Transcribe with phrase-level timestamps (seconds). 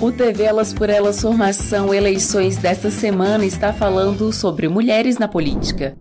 [0.00, 5.98] O TV Elas por Elas Formação Eleições desta semana está falando sobre mulheres na política.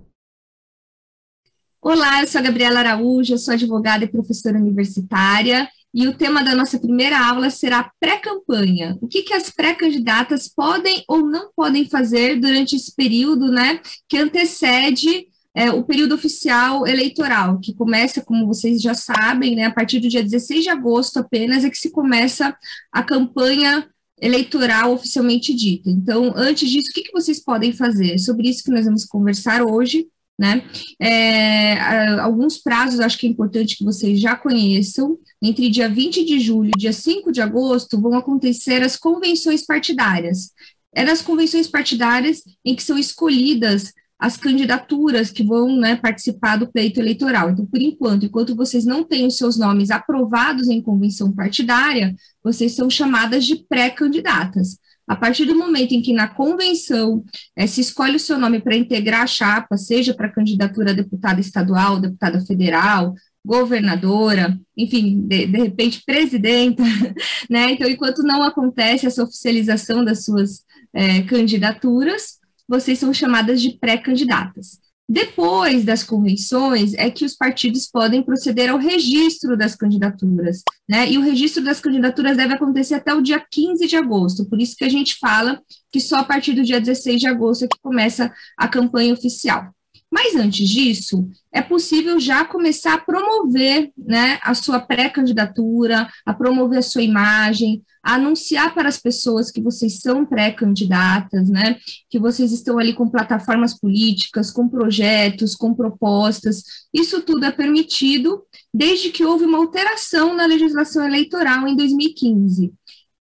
[1.81, 6.43] Olá, eu sou a Gabriela Araújo, eu sou advogada e professora universitária, e o tema
[6.43, 8.99] da nossa primeira aula será pré-campanha.
[9.01, 14.19] O que, que as pré-candidatas podem ou não podem fazer durante esse período, né, que
[14.19, 15.25] antecede
[15.57, 20.07] é, o período oficial eleitoral, que começa, como vocês já sabem, né, a partir do
[20.07, 22.55] dia 16 de agosto apenas é que se começa
[22.91, 23.89] a campanha
[24.21, 25.89] eleitoral oficialmente dita.
[25.89, 28.19] Então, antes disso, o que, que vocês podem fazer?
[28.19, 30.05] Sobre isso que nós vamos conversar hoje,
[30.39, 30.63] né?
[31.01, 31.79] É,
[32.19, 35.17] alguns prazos, acho que é importante que vocês já conheçam.
[35.41, 40.51] Entre dia 20 de julho e dia 5 de agosto vão acontecer as convenções partidárias.
[40.93, 46.71] É nas convenções partidárias em que são escolhidas as candidaturas que vão né, participar do
[46.71, 47.51] pleito eleitoral.
[47.51, 52.73] Então, por enquanto, enquanto vocês não têm os seus nomes aprovados em convenção partidária, vocês
[52.73, 54.79] são chamadas de pré-candidatas.
[55.07, 57.23] A partir do momento em que na convenção
[57.55, 61.39] é, se escolhe o seu nome para integrar a chapa, seja para candidatura a deputada
[61.39, 63.13] estadual, deputada federal,
[63.45, 66.83] governadora, enfim, de, de repente presidenta,
[67.49, 67.71] né?
[67.71, 74.79] Então, enquanto não acontece essa oficialização das suas é, candidaturas, vocês são chamadas de pré-candidatas.
[75.09, 81.09] Depois das convenções é que os partidos podem proceder ao registro das candidaturas, né?
[81.09, 84.75] E o registro das candidaturas deve acontecer até o dia 15 de agosto, por isso
[84.75, 87.79] que a gente fala que só a partir do dia 16 de agosto é que
[87.81, 89.73] começa a campanha oficial.
[90.17, 96.79] Mas antes disso, é possível já começar a promover né, a sua pré-candidatura, a promover
[96.79, 101.77] a sua imagem, a anunciar para as pessoas que vocês são pré-candidatas, né,
[102.09, 106.63] que vocês estão ali com plataformas políticas, com projetos, com propostas.
[106.91, 108.41] Isso tudo é permitido
[108.73, 112.73] desde que houve uma alteração na legislação eleitoral em 2015.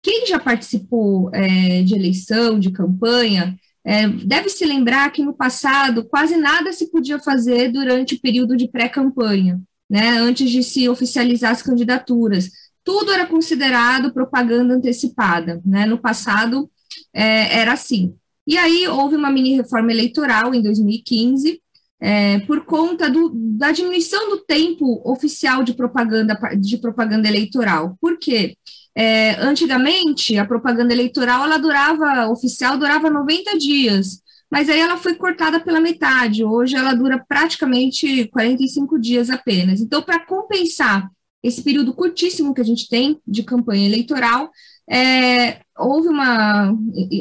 [0.02, 3.54] Quem já participou é, de eleição, de campanha,
[3.86, 8.56] é, deve se lembrar que no passado quase nada se podia fazer durante o período
[8.56, 12.50] de pré-campanha, né, antes de se oficializar as candidaturas.
[12.82, 15.62] Tudo era considerado propaganda antecipada.
[15.64, 16.68] Né, no passado
[17.14, 18.12] é, era assim.
[18.44, 21.60] E aí houve uma mini reforma eleitoral em 2015,
[22.00, 27.96] é, por conta do, da diminuição do tempo oficial de propaganda, de propaganda eleitoral.
[28.00, 28.56] Por quê?
[28.96, 35.14] É, antigamente, a propaganda eleitoral, ela durava, oficial, durava 90 dias, mas aí ela foi
[35.16, 39.80] cortada pela metade, hoje ela dura praticamente 45 dias apenas.
[39.80, 41.10] Então, para compensar
[41.42, 44.50] esse período curtíssimo que a gente tem de campanha eleitoral,
[44.88, 46.72] é, houve uma,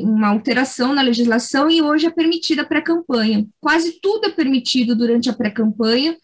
[0.03, 3.45] uma alteração na legislação e hoje é permitida a pré-campanha.
[3.59, 6.15] Quase tudo é permitido durante a pré-campanha,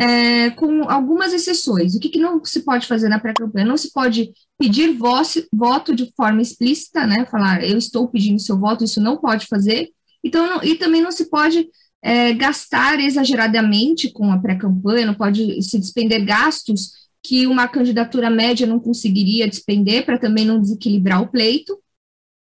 [0.00, 1.94] é, com algumas exceções.
[1.94, 3.66] O que, que não se pode fazer na pré-campanha?
[3.66, 4.96] Não se pode pedir
[5.52, 7.26] voto de forma explícita, né?
[7.26, 9.90] Falar, eu estou pedindo seu voto, isso não pode fazer.
[10.24, 11.68] Então, não, e também não se pode
[12.02, 18.66] é, gastar exageradamente com a pré-campanha, não pode se despender gastos que uma candidatura média
[18.66, 21.78] não conseguiria despender para também não desequilibrar o pleito,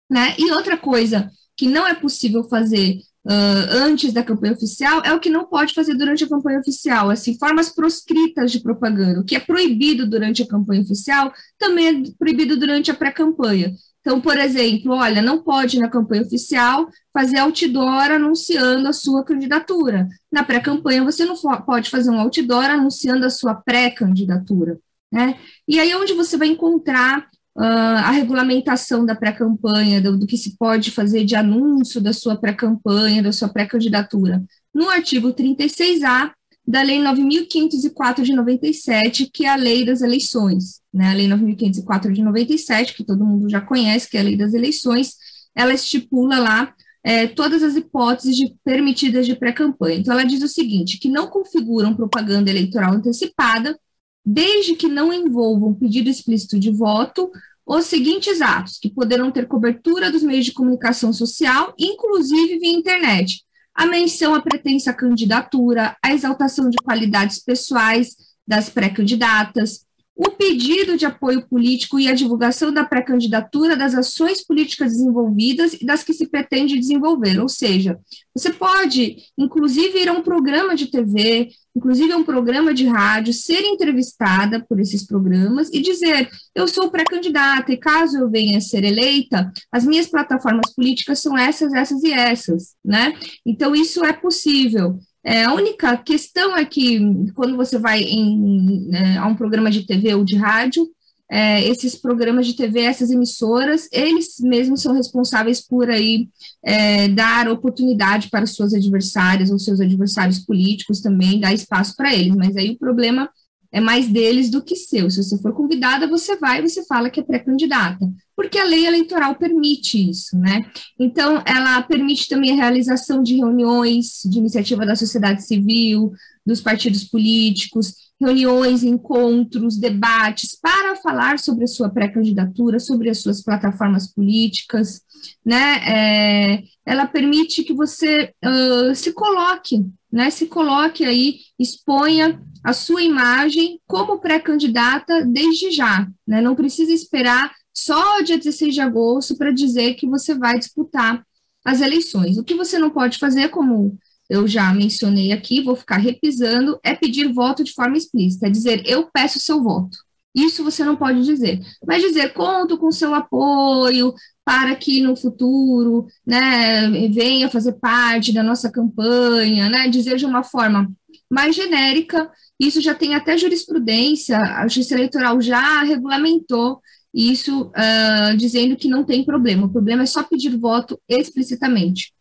[0.09, 0.33] né?
[0.39, 5.19] E outra coisa que não é possível fazer uh, antes da campanha oficial é o
[5.19, 9.19] que não pode fazer durante a campanha oficial, assim, formas proscritas de propaganda.
[9.19, 13.73] O que é proibido durante a campanha oficial também é proibido durante a pré-campanha.
[14.01, 20.09] Então, por exemplo, olha, não pode na campanha oficial fazer outdoor anunciando a sua candidatura.
[20.29, 21.35] Na pré-campanha, você não
[21.65, 24.77] pode fazer um outdoor anunciando a sua pré-candidatura.
[25.09, 25.39] Né?
[25.65, 30.57] E aí, onde você vai encontrar uh, a regulamentação da pré-campanha, do, do, que se
[30.57, 36.31] pode fazer de anúncio da sua pré-campanha, da sua pré-candidatura, no artigo 36A
[36.65, 40.81] da Lei 9.504 de 97, que é a Lei das Eleições.
[40.93, 41.09] Né?
[41.09, 44.53] A Lei 9.504 de 97, que todo mundo já conhece, que é a Lei das
[44.53, 45.15] Eleições,
[45.53, 46.73] ela estipula lá
[47.03, 49.99] é, todas as hipóteses de, permitidas de pré-campanha.
[49.99, 53.77] Então, ela diz o seguinte, que não configuram propaganda eleitoral antecipada,
[54.25, 57.31] desde que não envolvam pedido explícito de voto,
[57.65, 63.43] os seguintes atos, que poderão ter cobertura dos meios de comunicação social, inclusive via internet.
[63.73, 68.15] A menção à pretensa candidatura, a exaltação de qualidades pessoais
[68.45, 69.85] das pré-candidatas,
[70.15, 75.85] o pedido de apoio político e a divulgação da pré-candidatura das ações políticas desenvolvidas e
[75.85, 77.39] das que se pretende desenvolver.
[77.39, 77.99] Ou seja,
[78.35, 83.33] você pode, inclusive, ir a um programa de TV, inclusive a um programa de rádio,
[83.33, 88.61] ser entrevistada por esses programas e dizer: eu sou pré-candidata e caso eu venha a
[88.61, 93.13] ser eleita, as minhas plataformas políticas são essas, essas e essas, né?
[93.45, 94.99] Então, isso é possível.
[95.25, 96.99] É, a única questão é que,
[97.33, 100.85] quando você vai em, né, a um programa de TV ou de rádio,
[101.33, 106.29] é, esses programas de TV, essas emissoras, eles mesmos são responsáveis por aí
[106.63, 112.35] é, dar oportunidade para suas adversárias ou seus adversários políticos também, dar espaço para eles,
[112.35, 113.27] mas aí o problema
[113.71, 115.09] é mais deles do que seu.
[115.09, 118.85] Se você for convidada, você vai e você fala que é pré-candidata, porque a lei
[118.85, 120.63] eleitoral permite isso, né?
[120.99, 126.11] Então, ela permite também a realização de reuniões de iniciativa da sociedade civil,
[126.45, 133.41] dos partidos políticos, reuniões, encontros, debates para falar sobre a sua pré-candidatura, sobre as suas
[133.41, 135.01] plataformas políticas,
[135.45, 136.55] né?
[136.55, 140.29] É, ela permite que você uh, se coloque, né?
[140.29, 146.41] Se coloque aí, exponha a sua imagem como pré-candidata desde já, né?
[146.41, 151.25] Não precisa esperar só dia 16 de agosto para dizer que você vai disputar
[151.65, 152.37] as eleições.
[152.37, 153.97] O que você não pode fazer, como
[154.33, 158.81] eu já mencionei aqui, vou ficar repisando, é pedir voto de forma explícita, é dizer
[158.85, 159.95] eu peço seu voto.
[160.33, 164.11] Isso você não pode dizer, mas dizer conto com seu apoio
[164.43, 170.43] para que no futuro, né, venha fazer parte da nossa campanha, né, dizer de uma
[170.43, 170.91] forma
[171.29, 172.29] mais genérica,
[172.59, 176.81] isso já tem até jurisprudência, a Justiça Eleitoral já regulamentou
[177.13, 182.11] isso, uh, dizendo que não tem problema, o problema é só pedir voto explicitamente.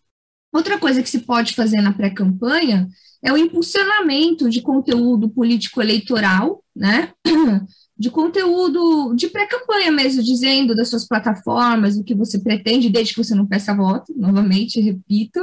[0.53, 2.89] Outra coisa que se pode fazer na pré-campanha
[3.23, 7.13] é o impulsionamento de conteúdo político-eleitoral, né?
[7.95, 13.23] De conteúdo de pré-campanha mesmo, dizendo das suas plataformas, o que você pretende, desde que
[13.23, 15.39] você não peça voto, novamente, repito,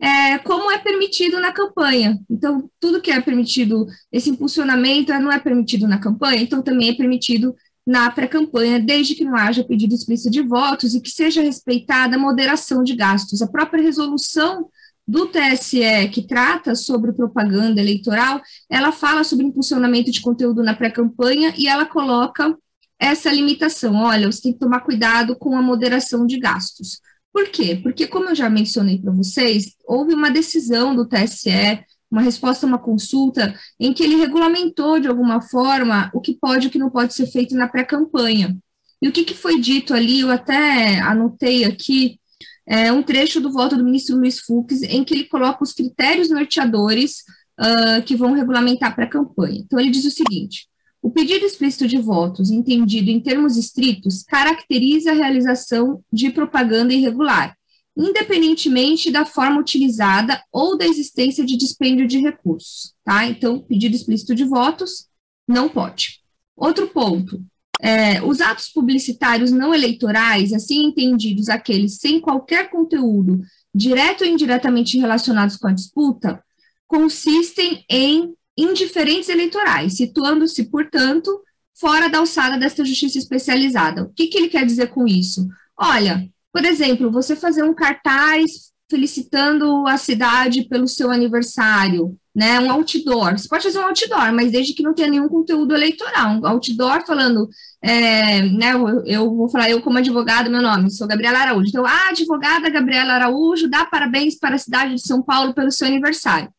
[0.00, 2.18] é, como é permitido na campanha.
[2.30, 6.94] Então, tudo que é permitido, esse impulsionamento não é permitido na campanha, então também é
[6.94, 7.54] permitido
[7.90, 12.18] na pré-campanha, desde que não haja pedido explícito de votos e que seja respeitada a
[12.18, 13.42] moderação de gastos.
[13.42, 14.68] A própria resolução
[15.04, 18.40] do TSE, que trata sobre propaganda eleitoral,
[18.70, 22.56] ela fala sobre impulsionamento de conteúdo na pré-campanha e ela coloca
[22.96, 23.96] essa limitação.
[23.96, 27.00] Olha, você tem que tomar cuidado com a moderação de gastos.
[27.32, 27.80] Por quê?
[27.82, 32.68] Porque, como eu já mencionei para vocês, houve uma decisão do TSE, uma resposta a
[32.68, 36.78] uma consulta, em que ele regulamentou de alguma forma o que pode e o que
[36.78, 38.56] não pode ser feito na pré-campanha.
[39.00, 42.18] E o que, que foi dito ali, eu até anotei aqui,
[42.66, 46.30] é um trecho do voto do ministro Luiz Fux, em que ele coloca os critérios
[46.30, 47.24] norteadores
[47.58, 49.60] uh, que vão regulamentar a pré-campanha.
[49.60, 50.68] Então, ele diz o seguinte:
[51.02, 57.56] o pedido explícito de votos, entendido em termos estritos, caracteriza a realização de propaganda irregular,
[57.96, 63.26] independentemente da forma utilizada ou da existência de dispêndio de recursos, tá?
[63.26, 65.08] Então, pedido explícito de votos
[65.46, 66.20] não pode.
[66.56, 67.42] Outro ponto,
[67.80, 73.40] é, os atos publicitários não eleitorais, assim entendidos aqueles sem qualquer conteúdo
[73.74, 76.42] direto ou indiretamente relacionados com a disputa,
[76.86, 81.42] consistem em indiferentes eleitorais, situando-se, portanto,
[81.74, 84.02] fora da alçada desta justiça especializada.
[84.02, 85.48] O que, que ele quer dizer com isso?
[85.76, 92.58] Olha, por exemplo, você fazer um cartaz felicitando a cidade pelo seu aniversário, né?
[92.58, 93.38] Um outdoor.
[93.38, 96.40] Você pode fazer um outdoor, mas desde que não tenha nenhum conteúdo eleitoral.
[96.40, 97.48] Um outdoor falando,
[97.80, 98.72] é, né?
[98.72, 101.68] Eu, eu, vou falar eu como advogada, meu nome, sou Gabriela Araújo.
[101.68, 105.86] Então, a advogada Gabriela Araújo dá parabéns para a cidade de São Paulo pelo seu
[105.86, 106.50] aniversário.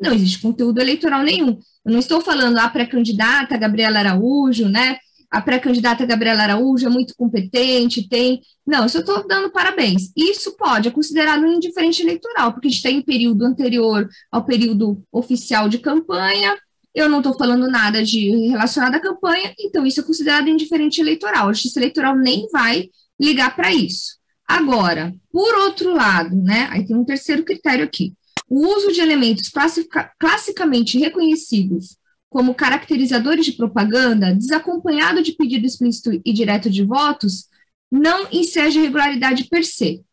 [0.00, 1.58] Não existe conteúdo eleitoral nenhum.
[1.84, 4.98] Eu não estou falando a pré-candidata Gabriela Araújo, né?
[5.30, 8.40] A pré-candidata Gabriela Araújo é muito competente, tem.
[8.66, 10.12] Não, eu só estou dando parabéns.
[10.16, 14.44] Isso pode, é considerado um indiferente eleitoral, porque a gente está em período anterior ao
[14.44, 16.56] período oficial de campanha.
[16.94, 21.48] Eu não estou falando nada de relacionado à campanha, então isso é considerado indiferente eleitoral.
[21.48, 22.88] A justiça eleitoral nem vai
[23.20, 24.16] ligar para isso.
[24.48, 26.68] Agora, por outro lado, né?
[26.70, 28.14] Aí tem um terceiro critério aqui
[28.48, 29.50] o uso de elementos
[30.18, 31.96] classicamente reconhecidos
[32.36, 37.46] como caracterizadores de propaganda, desacompanhado de pedido explícito e direto de votos,
[37.90, 40.04] não enseja irregularidade per se.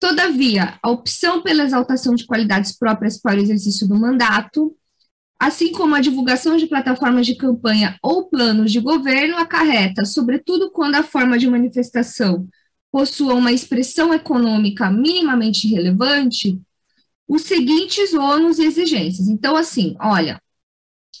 [0.00, 4.74] Todavia, a opção pela exaltação de qualidades próprias para o exercício do mandato,
[5.38, 10.94] assim como a divulgação de plataformas de campanha ou planos de governo, acarreta, sobretudo quando
[10.94, 12.48] a forma de manifestação
[12.90, 16.58] possua uma expressão econômica minimamente relevante,
[17.28, 19.28] os seguintes ônus e exigências.
[19.28, 20.40] Então, assim, olha,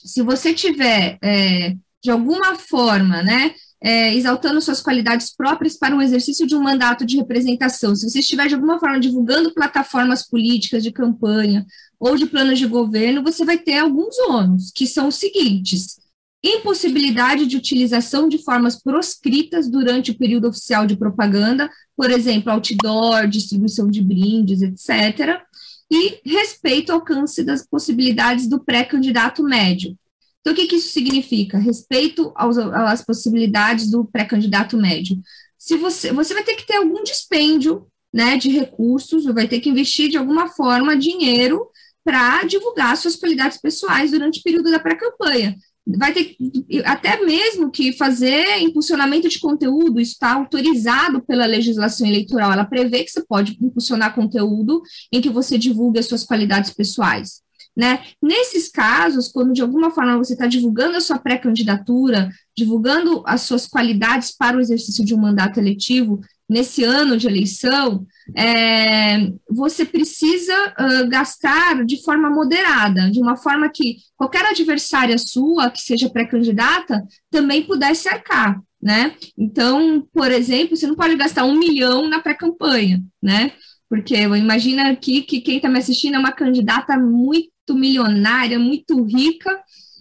[0.04, 6.00] se você tiver é, de alguma forma, né, é, exaltando suas qualidades próprias para um
[6.00, 10.82] exercício de um mandato de representação, se você estiver de alguma forma divulgando plataformas políticas
[10.82, 11.64] de campanha
[11.98, 15.98] ou de planos de governo, você vai ter alguns ônus, que são os seguintes:
[16.42, 23.26] impossibilidade de utilização de formas proscritas durante o período oficial de propaganda, por exemplo, outdoor,
[23.26, 25.40] distribuição de brindes, etc.,
[25.90, 29.96] e respeito ao alcance das possibilidades do pré-candidato médio.
[30.40, 31.58] Então, o que, que isso significa?
[31.58, 35.20] Respeito aos, às possibilidades do pré-candidato médio.
[35.58, 39.68] Se você, você vai ter que ter algum dispêndio né, de recursos, vai ter que
[39.68, 41.68] investir de alguma forma dinheiro
[42.04, 46.36] para divulgar suas qualidades pessoais durante o período da pré-campanha vai ter
[46.84, 53.04] até mesmo que fazer impulsionamento de conteúdo, isso está autorizado pela legislação eleitoral, ela prevê
[53.04, 57.40] que você pode impulsionar conteúdo em que você divulgue as suas qualidades pessoais.
[57.76, 58.00] Né?
[58.22, 63.66] Nesses casos, quando de alguma forma você está divulgando a sua pré-candidatura, divulgando as suas
[63.66, 70.54] qualidades para o exercício de um mandato eletivo, nesse ano de eleição, é, você precisa
[70.78, 77.04] uh, gastar de forma moderada, de uma forma que qualquer adversária sua, que seja pré-candidata,
[77.30, 79.14] também pudesse arcar, né?
[79.38, 83.52] Então, por exemplo, você não pode gastar um milhão na pré-campanha, né?
[83.88, 89.60] Porque imagina aqui que quem está me assistindo é uma candidata muito milionária, muito rica,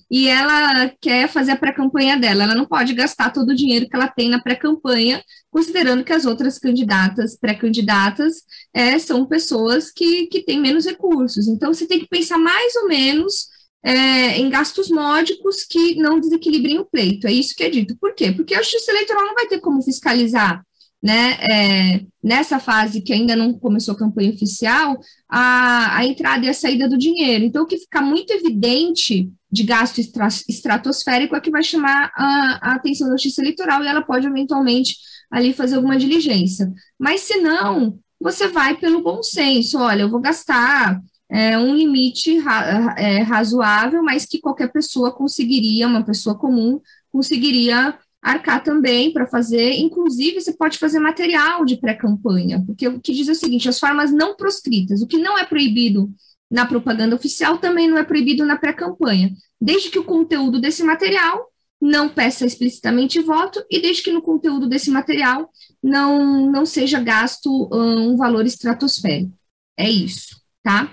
[0.10, 2.44] e ela quer fazer a pré-campanha dela.
[2.44, 6.26] Ela não pode gastar todo o dinheiro que ela tem na pré-campanha, considerando que as
[6.26, 8.44] outras candidatas, pré-candidatas,
[8.74, 11.48] é, são pessoas que, que têm menos recursos.
[11.48, 13.48] Então, você tem que pensar mais ou menos
[13.84, 17.28] é, em gastos módicos que não desequilibrem o pleito.
[17.28, 17.96] É isso que é dito.
[18.00, 18.32] Por quê?
[18.32, 20.64] Porque a Justiça Eleitoral não vai ter como fiscalizar
[21.06, 24.98] né, é, nessa fase que ainda não começou a campanha oficial,
[25.30, 27.44] a, a entrada e a saída do dinheiro.
[27.46, 30.02] Então, o que fica muito evidente de gasto
[30.50, 34.96] estratosférico é que vai chamar a, a atenção da justiça eleitoral e ela pode eventualmente
[35.30, 36.74] ali fazer alguma diligência.
[36.98, 42.40] Mas se não, você vai pelo bom senso, olha, eu vou gastar é, um limite
[42.40, 46.82] ra é, razoável, mas que qualquer pessoa conseguiria, uma pessoa comum,
[47.12, 53.14] conseguiria arcar também para fazer, inclusive você pode fazer material de pré-campanha, porque o que
[53.14, 56.12] diz é o seguinte, as formas não proscritas, o que não é proibido
[56.50, 61.52] na propaganda oficial também não é proibido na pré-campanha, desde que o conteúdo desse material
[61.80, 65.48] não peça explicitamente voto e desde que no conteúdo desse material
[65.84, 69.38] não, não seja gasto um valor estratosférico.
[69.78, 70.92] É isso, tá?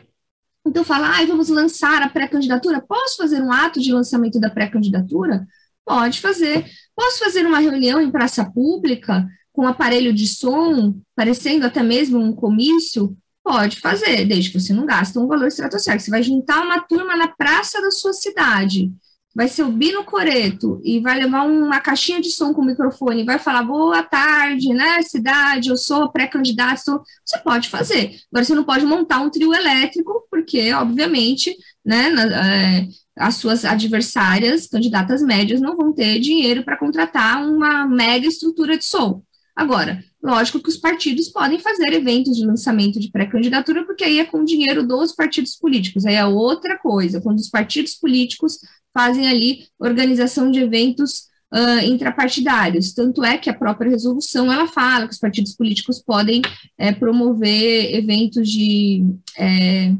[0.66, 2.80] Então, falar, ah, vamos lançar a pré-candidatura.
[2.80, 5.46] Posso fazer um ato de lançamento da pré-candidatura?
[5.84, 6.64] Pode fazer.
[6.94, 12.32] Posso fazer uma reunião em praça pública com aparelho de som, parecendo até mesmo um
[12.32, 13.16] comício?
[13.44, 16.04] Pode fazer, desde que você não gaste um valor estratosférico.
[16.04, 18.92] Você vai juntar uma turma na praça da sua cidade,
[19.34, 23.38] vai subir no coreto e vai levar uma caixinha de som com microfone e vai
[23.38, 28.16] falar boa tarde, né, cidade, eu sou pré-candidato, você pode fazer.
[28.30, 32.86] Agora, você não pode montar um trio elétrico, porque, obviamente, né, na, é,
[33.16, 38.84] as suas adversárias, candidatas médias, não vão ter dinheiro para contratar uma mega estrutura de
[38.84, 39.22] som.
[39.54, 44.24] Agora, lógico que os partidos podem fazer eventos de lançamento de pré-candidatura, porque aí é
[44.24, 48.58] com dinheiro dos partidos políticos, aí é outra coisa, quando os partidos políticos
[48.94, 52.92] fazem ali organização de eventos uh, intrapartidários.
[52.92, 56.40] Tanto é que a própria resolução ela fala que os partidos políticos podem
[56.78, 59.04] é, promover eventos de
[59.36, 59.94] é,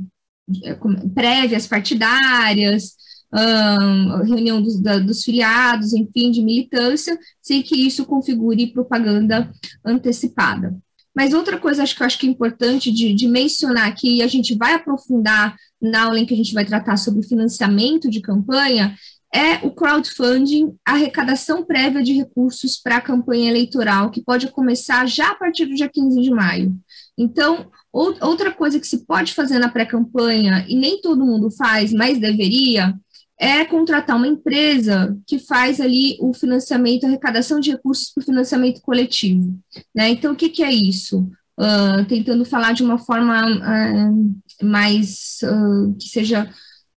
[1.15, 2.95] prévias partidárias,
[3.33, 9.51] um, reunião dos, da, dos filiados, enfim, de militância, sem que isso configure propaganda
[9.85, 10.77] antecipada.
[11.15, 14.23] Mas outra coisa acho que eu acho que é importante de, de mencionar aqui, e
[14.23, 18.21] a gente vai aprofundar na aula em que a gente vai tratar sobre financiamento de
[18.21, 18.97] campanha,
[19.35, 25.07] é o crowdfunding, a arrecadação prévia de recursos para a campanha eleitoral, que pode começar
[25.07, 26.77] já a partir do dia 15 de maio.
[27.17, 32.19] Então, outra coisa que se pode fazer na pré-campanha, e nem todo mundo faz, mas
[32.19, 32.95] deveria,
[33.39, 38.81] é contratar uma empresa que faz ali o financiamento, arrecadação de recursos para o financiamento
[38.81, 39.59] coletivo.
[39.95, 40.11] Né?
[40.11, 41.29] Então, o que, que é isso?
[41.59, 46.49] Uh, tentando falar de uma forma uh, mais uh, que seja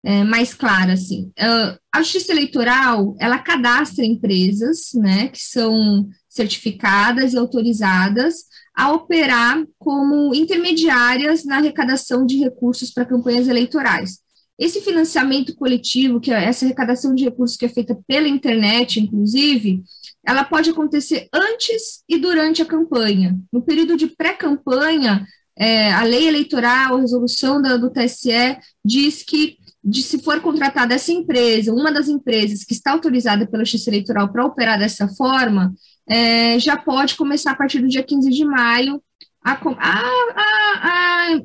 [0.08, 1.32] é, mais clara, assim.
[1.92, 8.46] a Justiça Eleitoral, ela cadastra empresas, né, que são certificadas e autorizadas
[8.76, 14.20] a operar como intermediárias na arrecadação de recursos para campanhas eleitorais.
[14.58, 19.84] Esse financiamento coletivo, que é essa arrecadação de recursos que é feita pela internet, inclusive,
[20.26, 23.38] ela pode acontecer antes e durante a campanha.
[23.52, 25.26] No período de pré-campanha,
[25.58, 30.96] é, a lei eleitoral, a resolução da, do TSE, diz que de se for contratada
[30.96, 35.76] essa empresa, uma das empresas que está autorizada pela Justiça Eleitoral para operar dessa forma,
[36.08, 39.02] é, já pode começar a partir do dia 15 de maio
[39.44, 40.02] a, a,
[40.78, 41.42] a,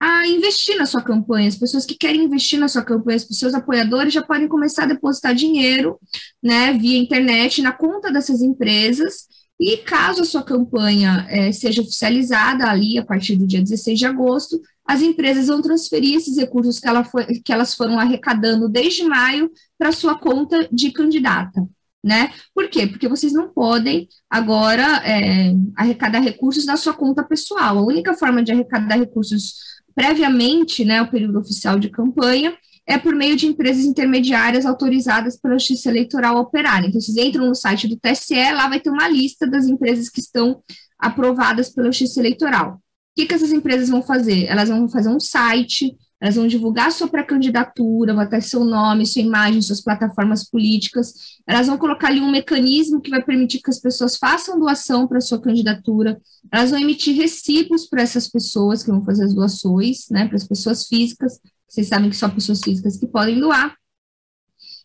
[0.00, 1.48] a, investir na sua campanha.
[1.48, 4.86] As pessoas que querem investir na sua campanha, os seus apoiadores já podem começar a
[4.86, 5.98] depositar dinheiro
[6.42, 9.26] né, via internet na conta dessas empresas.
[9.60, 14.06] E caso a sua campanha é, seja oficializada ali a partir do dia 16 de
[14.06, 19.02] agosto, as empresas vão transferir esses recursos que, ela foi, que elas foram arrecadando desde
[19.02, 21.68] maio para sua conta de candidata
[22.08, 22.32] né?
[22.54, 22.86] Por quê?
[22.86, 27.78] Porque vocês não podem agora é, arrecadar recursos na sua conta pessoal.
[27.78, 29.54] A única forma de arrecadar recursos
[29.94, 35.58] previamente, né, o período oficial de campanha, é por meio de empresas intermediárias autorizadas pela
[35.58, 36.84] Justiça Eleitoral a operar.
[36.84, 40.20] Então, vocês entram no site do TSE, lá vai ter uma lista das empresas que
[40.20, 40.62] estão
[40.98, 42.76] aprovadas pela Justiça Eleitoral.
[42.76, 42.80] O
[43.14, 44.46] que, que essas empresas vão fazer?
[44.46, 49.22] Elas vão fazer um site, elas vão divulgar sua pré-candidatura, vai ter seu nome, sua
[49.22, 51.38] imagem, suas plataformas políticas.
[51.46, 55.20] Elas vão colocar ali um mecanismo que vai permitir que as pessoas façam doação para
[55.20, 56.20] sua candidatura.
[56.52, 60.46] Elas vão emitir recibos para essas pessoas que vão fazer as doações, né, para as
[60.46, 61.38] pessoas físicas.
[61.68, 63.76] Vocês sabem que só pessoas físicas que podem doar.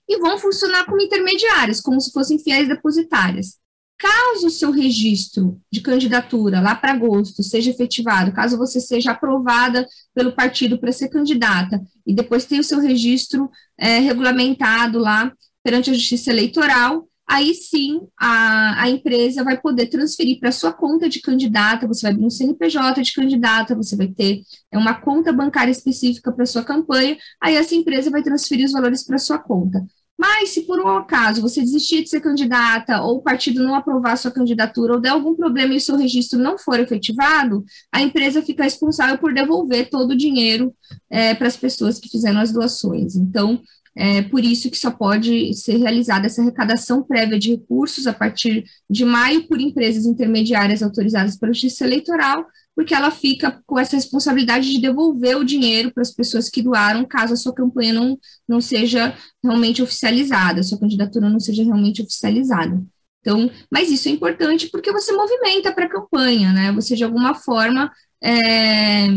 [0.08, 3.58] E vão funcionar como intermediários, como se fossem fiéis depositárias.
[4.04, 9.88] Caso o seu registro de candidatura lá para agosto seja efetivado, caso você seja aprovada
[10.14, 15.32] pelo partido para ser candidata e depois tenha o seu registro é, regulamentado lá
[15.64, 21.08] perante a Justiça Eleitoral, aí sim a, a empresa vai poder transferir para sua conta
[21.08, 25.32] de candidata, você vai abrir um CNPJ de candidata, você vai ter é, uma conta
[25.32, 29.82] bancária específica para sua campanha, aí essa empresa vai transferir os valores para sua conta.
[30.18, 34.16] Mas, se por um acaso você desistir de ser candidata, ou o partido não aprovar
[34.16, 38.64] sua candidatura, ou der algum problema e seu registro não for efetivado, a empresa fica
[38.64, 40.74] responsável por devolver todo o dinheiro
[41.10, 43.16] é, para as pessoas que fizeram as doações.
[43.16, 43.62] Então,
[43.96, 48.64] é por isso que só pode ser realizada essa arrecadação prévia de recursos a partir
[48.90, 54.72] de maio por empresas intermediárias autorizadas pela Justiça Eleitoral, porque ela fica com essa responsabilidade
[54.72, 58.60] de devolver o dinheiro para as pessoas que doaram, caso a sua campanha não, não
[58.60, 62.84] seja realmente oficializada, a sua candidatura não seja realmente oficializada.
[63.22, 66.72] Então, mas isso é importante porque você movimenta para a campanha, né?
[66.74, 67.90] Você, de alguma forma,
[68.22, 69.08] é,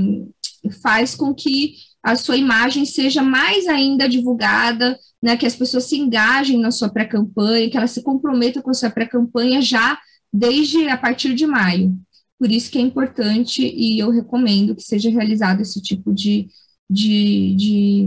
[0.81, 5.37] faz com que a sua imagem seja mais ainda divulgada, né?
[5.37, 8.90] Que as pessoas se engajem na sua pré-campanha, que elas se comprometam com a sua
[8.90, 9.99] pré-campanha já
[10.33, 11.97] desde a partir de maio.
[12.38, 16.49] Por isso que é importante e eu recomendo que seja realizado esse tipo de,
[16.88, 18.07] de, de,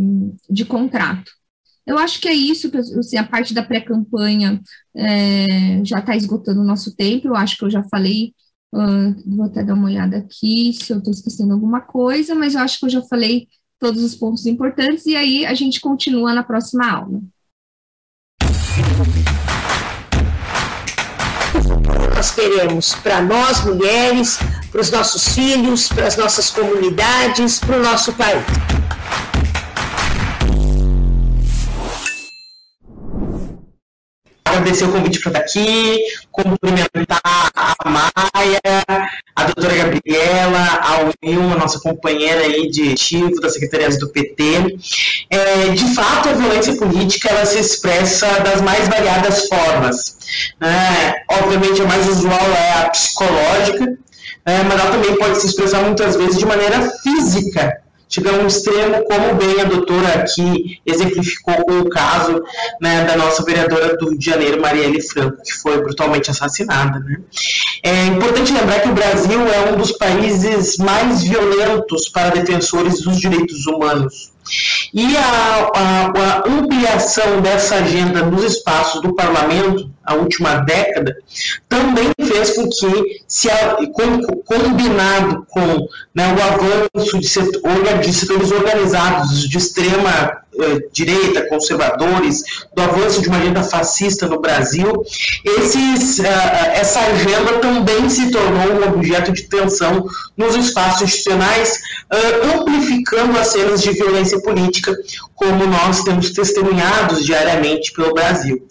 [0.49, 1.31] de contrato.
[1.85, 4.61] Eu acho que é isso, assim, a parte da pré-campanha
[4.95, 8.35] é, já está esgotando o nosso tempo, eu acho que eu já falei,
[8.71, 12.61] uh, vou até dar uma olhada aqui se eu estou esquecendo alguma coisa, mas eu
[12.61, 13.47] acho que eu já falei
[13.79, 17.21] todos os pontos importantes, e aí a gente continua na próxima aula.
[22.15, 24.39] Nós queremos para nós mulheres,
[24.71, 28.43] para os nossos filhos, para as nossas comunidades, para o nosso país.
[34.59, 35.97] agradecer o convite para estar aqui,
[36.31, 37.21] cumprimentar
[37.55, 38.61] a Maia,
[39.55, 44.77] doutora Gabriela, a Will, a nossa companheira aí de ativo das secretarias do PT.
[45.29, 50.17] É, de fato, a violência política ela se expressa das mais variadas formas.
[50.59, 51.15] Né?
[51.29, 54.63] Obviamente, a mais usual é a psicológica, né?
[54.63, 59.03] mas ela também pode se expressar muitas vezes de maneira física, chega a um extremo,
[59.05, 62.41] como bem a doutora aqui exemplificou com o caso
[62.81, 66.99] né, da nossa vereadora do Rio de Janeiro, Marielle Franco, que foi brutalmente assassinada.
[66.99, 67.17] Né?
[67.83, 73.19] É importante lembrar que o Brasil é um dos países mais violentos para defensores dos
[73.19, 74.31] direitos humanos.
[74.93, 81.15] E a, a, a, ampliação dessa agenda nos espaços do parlamento, a última década,
[81.67, 83.49] também fez com que, se
[83.93, 91.47] com, combinado com né, o avanço de, setor, de setores organizados de extrema eh, direita,
[91.47, 92.43] conservadores,
[92.75, 95.03] do avanço de uma agenda fascista no Brasil,
[95.43, 96.23] esses, uh,
[96.73, 100.05] essa agenda também se tornou um objeto de tensão
[100.37, 101.79] nos espaços institucionais,
[102.55, 104.95] amplificando as cenas de violência política,
[105.35, 108.65] como nós temos testemunhados diariamente pelo Brasil.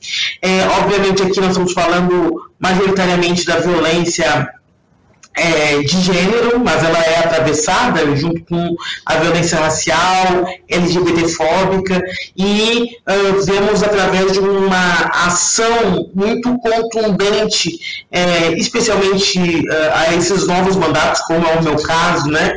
[0.81, 4.49] Obviamente, aqui nós estamos falando majoritariamente da violência
[5.35, 8.75] é, de gênero, mas ela é atravessada junto com
[9.07, 12.01] a violência racial, LGBTfóbica,
[12.37, 20.77] e uh, vemos através de uma ação muito contundente, é, especialmente uh, a esses novos
[20.77, 22.53] mandatos, como é o meu caso, né,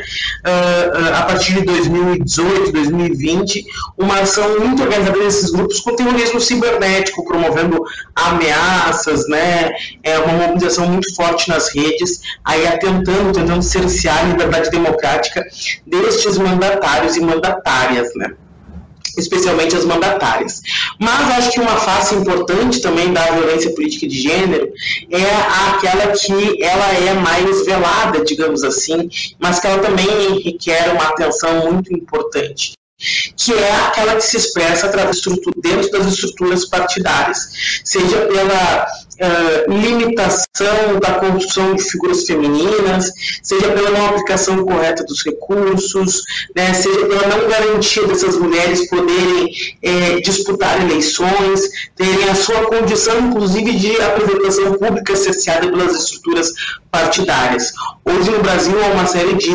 [0.45, 3.65] uh, a partir de 2018, 2020,
[3.97, 7.83] uma ação muito organizada desses grupos com terrorismo cibernético, promovendo
[8.15, 9.71] ameaças, né,
[10.03, 15.45] é uma mobilização muito forte nas redes, aí atentando, tentando cercear a liberdade democrática
[15.85, 18.31] destes mandatários e mandatárias, né
[19.17, 20.61] especialmente as mandatárias.
[20.99, 24.71] Mas acho que uma face importante também da violência política de gênero
[25.09, 25.25] é
[25.69, 31.71] aquela que ela é mais velada, digamos assim, mas que ela também requer uma atenção
[31.71, 32.73] muito importante
[33.35, 35.19] que é aquela que se expressa através
[35.57, 38.85] dentro das estruturas partidárias, seja pela
[39.21, 43.11] uh, limitação da construção de figuras femininas,
[43.43, 46.23] seja pela não aplicação correta dos recursos,
[46.55, 53.19] né, seja pela não garantia dessas mulheres poderem eh, disputar eleições, terem a sua condição,
[53.19, 56.51] inclusive, de apresentação pública cerceada pelas estruturas
[56.89, 57.71] partidárias.
[58.03, 59.51] Hoje no Brasil há uma série de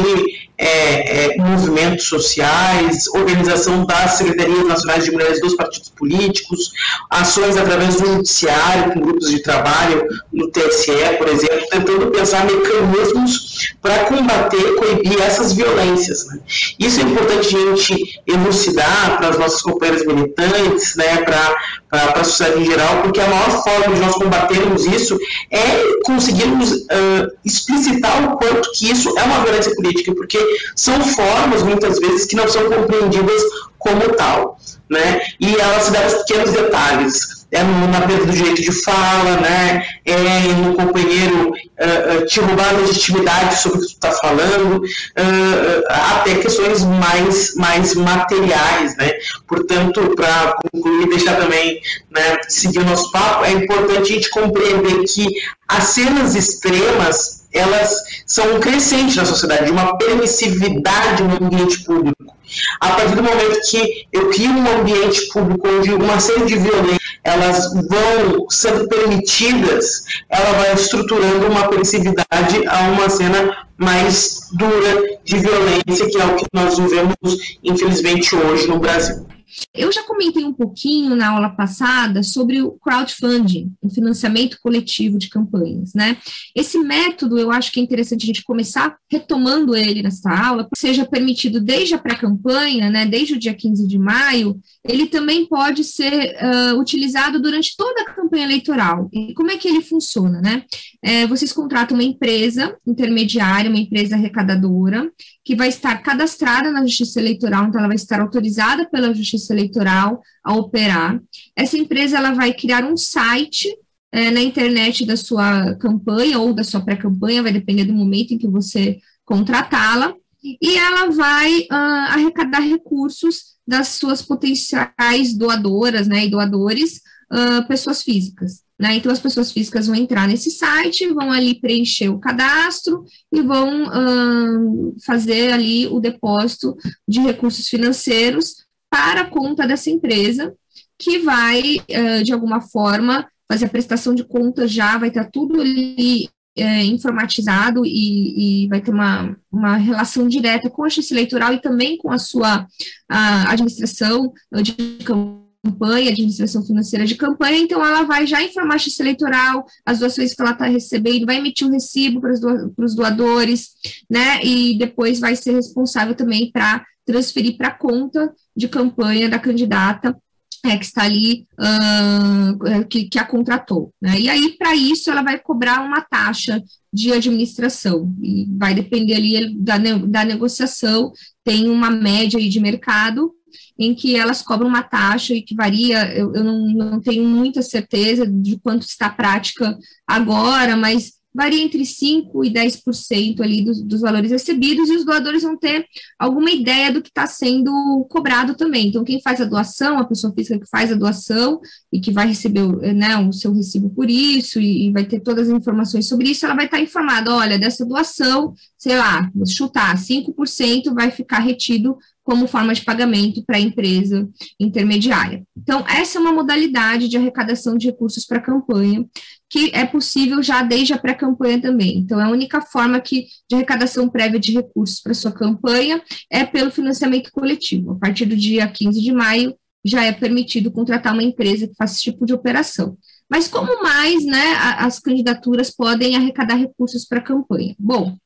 [0.58, 6.72] é, é, movimentos sociais, organização das secretarias nacionais de mulheres dos partidos políticos,
[7.10, 13.74] ações através do judiciário, com grupos de trabalho no TSE, por exemplo, tentando pensar mecanismos
[13.82, 16.26] para combater, coibir essas violências.
[16.26, 16.40] Né?
[16.78, 21.54] Isso é importante a gente elucidar para as nossas companheiras militantes, né, para
[21.90, 25.18] a sociedade em geral, porque a maior forma de nós combatermos isso
[25.50, 31.62] é conseguirmos uh, explicitar o quanto que isso é uma violência política, porque são formas,
[31.62, 33.42] muitas vezes, que não são compreendidas
[33.78, 34.58] como tal.
[34.88, 35.20] Né?
[35.40, 39.86] E ela se dá os pequenos detalhes é na perda do direito de fala, né,
[40.04, 45.84] é no companheiro uh, te roubar a legitimidade sobre o que tu está falando, uh,
[45.88, 49.12] até questões mais, mais materiais, né,
[49.46, 51.80] portanto, para concluir, deixar também,
[52.10, 55.26] né, seguir o nosso papo, é importante a gente compreender que
[55.68, 57.94] as cenas extremas, elas
[58.26, 62.36] são um crescente na sociedade, de uma permissividade no ambiente público,
[62.80, 67.16] a partir do momento que eu crio um ambiente público onde uma série de violências
[67.24, 75.38] elas vão sendo permitidas, ela vai estruturando uma permissividade a uma cena mais dura de
[75.38, 79.26] violência, que é o que nós vivemos, infelizmente, hoje no Brasil.
[79.74, 85.28] Eu já comentei um pouquinho na aula passada sobre o crowdfunding, o financiamento coletivo de
[85.28, 86.16] campanhas, né?
[86.54, 91.04] Esse método eu acho que é interessante a gente começar retomando ele nessa aula, seja
[91.06, 96.36] permitido desde a pré-campanha, né, desde o dia 15 de maio, ele também pode ser
[96.36, 99.08] uh, utilizado durante toda a campanha eleitoral.
[99.12, 100.64] E como é que ele funciona, né?
[101.02, 105.10] É, vocês contratam uma empresa intermediária, uma empresa arrecadadora,
[105.44, 110.20] que vai estar cadastrada na Justiça Eleitoral, então ela vai estar autorizada pela Justiça Eleitoral
[110.42, 111.20] a operar.
[111.54, 113.68] Essa empresa ela vai criar um site
[114.12, 118.38] é, na internet da sua campanha ou da sua pré-campanha, vai depender do momento em
[118.38, 126.30] que você contratá-la, e ela vai uh, arrecadar recursos das suas potenciais doadoras né, e
[126.30, 127.00] doadores,
[127.32, 128.62] uh, pessoas físicas.
[128.78, 128.96] Né?
[128.96, 133.84] Então, as pessoas físicas vão entrar nesse site, vão ali preencher o cadastro e vão
[133.84, 136.76] uh, fazer ali o depósito
[137.08, 140.54] de recursos financeiros para a conta dessa empresa,
[140.98, 145.60] que vai, uh, de alguma forma, fazer a prestação de contas já, vai estar tudo
[145.60, 151.52] ali é, informatizado e, e, vai ter uma, uma relação direta com a justiça eleitoral
[151.52, 152.66] e também com a sua
[153.08, 154.72] a administração de
[155.04, 160.32] campanha administração financeira de campanha, então ela vai já informar a justiça eleitoral, as doações
[160.32, 163.70] que ela está recebendo, vai emitir um recibo para os doadores,
[164.08, 169.38] né, e depois vai ser responsável também para transferir para a conta de campanha da
[169.38, 170.16] candidata
[170.64, 173.92] é, que está ali, uh, que, que, a contratou.
[174.00, 174.20] Né?
[174.20, 179.54] E aí, para isso, ela vai cobrar uma taxa de administração, e vai depender ali
[179.58, 181.12] da, da negociação,
[181.44, 183.32] tem uma média aí de mercado,
[183.78, 187.60] em que elas cobram uma taxa e que varia, eu, eu não, não tenho muita
[187.62, 193.82] certeza de quanto está a prática agora, mas varia entre 5% e 10% ali dos,
[193.82, 195.84] dos, valores recebidos, e os doadores vão ter
[196.18, 198.88] alguma ideia do que está sendo cobrado também.
[198.88, 201.60] Então, quem faz a doação, a pessoa física que faz a doação
[201.92, 205.50] e que vai receber né, o seu recibo por isso, e, e vai ter todas
[205.50, 209.46] as informações sobre isso, ela vai estar tá informada, olha, dessa doação, sei lá, vou
[209.46, 215.44] chutar, 5% vai ficar retido como forma de pagamento para a empresa intermediária.
[215.56, 219.06] Então, essa é uma modalidade de arrecadação de recursos para a campanha,
[219.48, 221.98] que é possível já desde a pré-campanha também.
[221.98, 226.44] Então, é a única forma que, de arrecadação prévia de recursos para sua campanha é
[226.44, 227.92] pelo financiamento coletivo.
[227.92, 231.94] A partir do dia 15 de maio, já é permitido contratar uma empresa que faça
[231.94, 232.98] esse tipo de operação.
[233.30, 237.76] Mas como mais né, as candidaturas podem arrecadar recursos para a campanha?
[237.78, 238.16] Bom,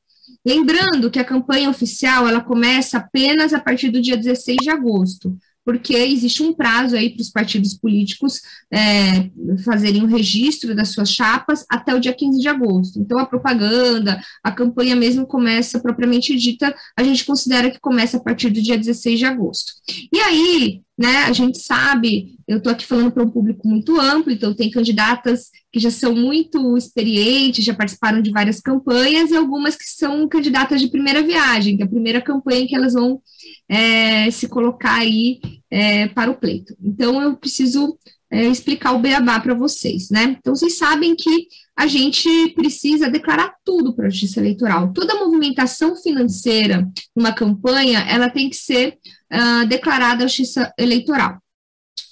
[0.45, 5.37] Lembrando que a campanha oficial ela começa apenas a partir do dia 16 de agosto
[5.63, 9.29] porque existe um prazo aí para os partidos políticos é,
[9.63, 12.99] fazerem o registro das suas chapas até o dia 15 de agosto.
[12.99, 18.19] Então, a propaganda, a campanha mesmo começa propriamente dita, a gente considera que começa a
[18.19, 19.73] partir do dia 16 de agosto.
[20.11, 24.31] E aí, né, a gente sabe, eu estou aqui falando para um público muito amplo,
[24.31, 29.75] então tem candidatas que já são muito experientes, já participaram de várias campanhas, e algumas
[29.75, 33.21] que são candidatas de primeira viagem, que é a primeira campanha que elas vão
[33.69, 36.75] é, se colocar aí é, para o pleito.
[36.83, 37.97] Então, eu preciso
[38.29, 40.37] é, explicar o beabá para vocês, né?
[40.39, 44.93] Então, vocês sabem que a gente precisa declarar tudo para a justiça eleitoral.
[44.93, 48.97] Toda movimentação financeira numa campanha, ela tem que ser
[49.33, 51.40] uh, declarada à justiça eleitoral.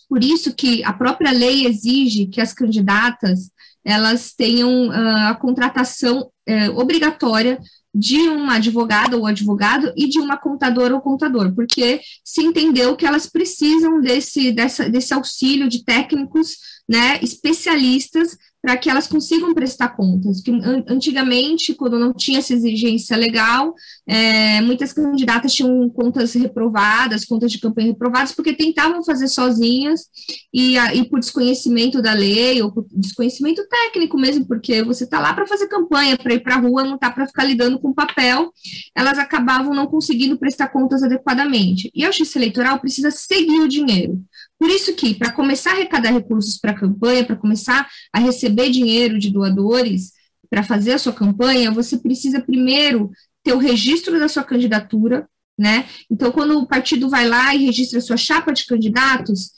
[0.09, 3.51] Por isso que a própria lei exige que as candidatas
[3.85, 7.59] elas tenham uh, a contratação uh, obrigatória
[7.93, 13.05] de uma advogada ou advogado e de uma contadora ou contador, porque se entendeu que
[13.05, 19.89] elas precisam desse, dessa, desse auxílio de técnicos né, especialistas para que elas consigam prestar
[19.89, 20.41] contas.
[20.41, 20.51] Que
[20.87, 23.73] antigamente, quando não tinha essa exigência legal,
[24.07, 30.05] é, muitas candidatas tinham contas reprovadas, contas de campanha reprovadas, porque tentavam fazer sozinhas
[30.53, 35.33] e, e por desconhecimento da lei ou por desconhecimento técnico mesmo, porque você está lá
[35.33, 38.51] para fazer campanha, para ir para a rua, não está para ficar lidando com papel,
[38.95, 41.89] elas acabavam não conseguindo prestar contas adequadamente.
[41.93, 44.21] E a justiça eleitoral precisa seguir o dinheiro.
[44.59, 48.69] Por isso que, para começar a arrecadar recursos para a campanha, para começar a receber
[48.69, 50.11] dinheiro de doadores
[50.49, 53.09] para fazer a sua campanha, você precisa primeiro
[53.43, 55.85] ter o registro da sua candidatura, né?
[56.11, 59.51] Então, quando o partido vai lá e registra a sua chapa de candidatos,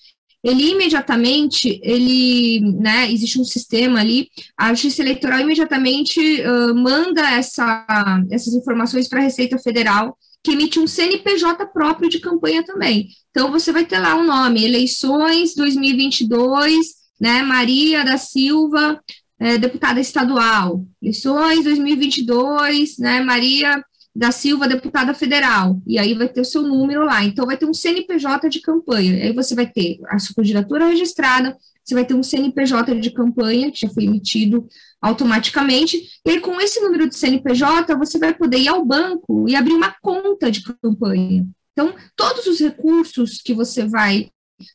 [0.43, 7.85] ele imediatamente, ele, né, existe um sistema ali, a Justiça Eleitoral imediatamente uh, manda essa,
[8.31, 13.09] essas informações para a Receita Federal, que emite um CNPJ próprio de campanha também.
[13.29, 18.99] Então, você vai ter lá o um nome, eleições 2022, né, Maria da Silva,
[19.39, 26.41] é, deputada estadual, eleições 2022, né, Maria da Silva, deputada federal, e aí vai ter
[26.41, 27.23] o seu número lá.
[27.23, 31.55] Então, vai ter um CNPJ de campanha, aí você vai ter a sua candidatura registrada,
[31.83, 34.67] você vai ter um CNPJ de campanha, que já foi emitido
[35.01, 39.55] automaticamente, e aí com esse número de CNPJ, você vai poder ir ao banco e
[39.55, 41.47] abrir uma conta de campanha.
[41.73, 44.29] Então, todos os recursos que você vai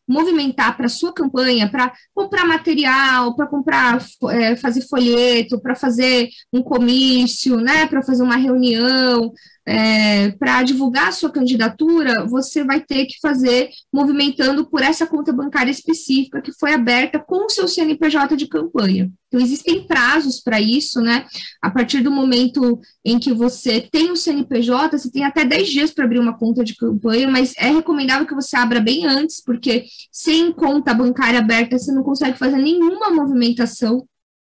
[0.08, 6.62] movimentar para sua campanha, para comprar material, para comprar, é, fazer folheto, para fazer um
[6.62, 9.32] comício, né, para fazer uma reunião,
[9.66, 15.32] é, para divulgar a sua candidatura, você vai ter que fazer movimentando por essa conta
[15.32, 19.10] bancária específica que foi aberta com o seu CNPJ de campanha.
[19.26, 21.26] Então, existem prazos para isso, né?
[21.60, 25.90] A partir do momento em que você tem o CNPJ, você tem até 10 dias
[25.90, 29.84] para abrir uma conta de campanha, mas é recomendável que você abra bem antes, porque
[30.12, 34.06] sem conta bancária aberta, você não consegue fazer nenhuma movimentação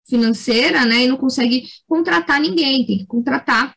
[0.08, 1.04] financeira, né?
[1.04, 3.74] E não consegue contratar ninguém, tem que contratar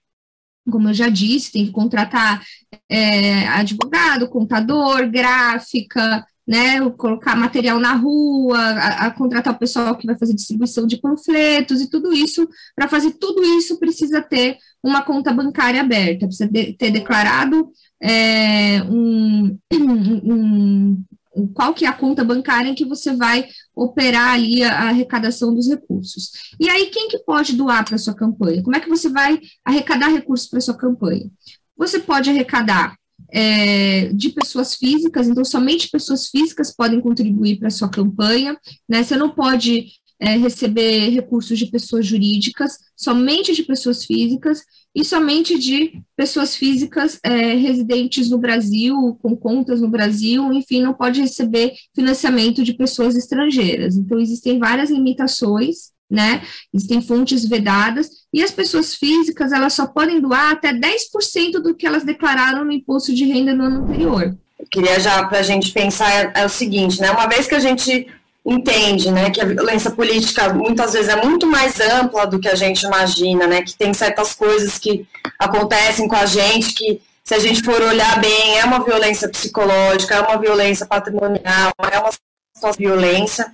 [0.71, 2.41] como eu já disse, tem que contratar
[2.89, 10.07] é, advogado, contador, gráfica, né, colocar material na rua, a, a, contratar o pessoal que
[10.07, 12.47] vai fazer distribuição de panfletos e tudo isso.
[12.75, 18.81] Para fazer tudo isso, precisa ter uma conta bancária aberta, precisa de, ter declarado é,
[18.83, 21.03] um, um,
[21.47, 25.67] qual que é a conta bancária em que você vai operar ali a, arrecadação dos
[25.67, 26.31] recursos.
[26.59, 28.63] E aí, quem que pode doar para sua campanha?
[28.63, 31.29] Como é que você vai arrecadar recursos para sua campanha?
[31.77, 32.95] Você pode arrecadar
[33.31, 39.03] é, de pessoas físicas, então somente pessoas físicas podem contribuir para sua campanha, né?
[39.03, 44.61] Você não pode é, receber recursos de pessoas jurídicas, somente de pessoas físicas,
[44.93, 50.93] e somente de pessoas físicas é, residentes no Brasil, com contas no Brasil, enfim, não
[50.93, 53.95] pode receber financiamento de pessoas estrangeiras.
[53.95, 56.43] Então, existem várias limitações, né?
[56.73, 61.87] Existem fontes vedadas, e as pessoas físicas, elas só podem doar até 10% do que
[61.87, 64.37] elas declararam no imposto de renda no ano anterior.
[64.59, 67.09] Eu queria já, para a gente pensar, é, é o seguinte, né?
[67.09, 68.07] Uma vez que a gente
[68.45, 72.55] entende, né, que a violência política muitas vezes é muito mais ampla do que a
[72.55, 75.05] gente imagina, né, que tem certas coisas que
[75.37, 80.15] acontecem com a gente que se a gente for olhar bem é uma violência psicológica,
[80.15, 83.51] é uma violência patrimonial, é uma violência.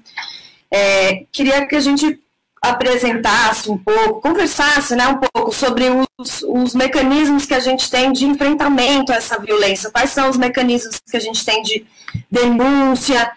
[0.72, 2.20] É, queria que a gente
[2.62, 5.86] apresentasse um pouco, conversasse, né, um pouco sobre
[6.18, 10.38] os, os mecanismos que a gente tem de enfrentamento a essa violência, quais são os
[10.38, 11.86] mecanismos que a gente tem de
[12.32, 13.32] denúncia,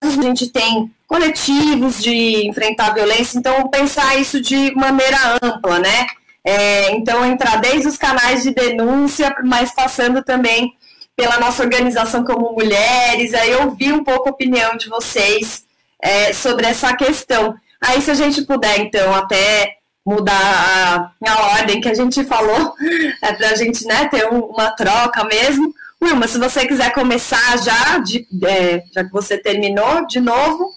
[0.00, 6.06] a gente tem coletivos de enfrentar a violência, então pensar isso de maneira ampla, né?
[6.44, 10.72] É, então, entrar desde os canais de denúncia, mas passando também
[11.16, 15.66] pela nossa organização como mulheres, aí eu vi um pouco a opinião de vocês
[16.00, 17.54] é, sobre essa questão.
[17.80, 22.74] Aí, se a gente puder, então, até mudar a, a ordem que a gente falou,
[23.22, 25.74] é para a gente né, ter um, uma troca mesmo.
[26.02, 30.72] Wilma, se você quiser começar já, de, é, já que você terminou, de novo.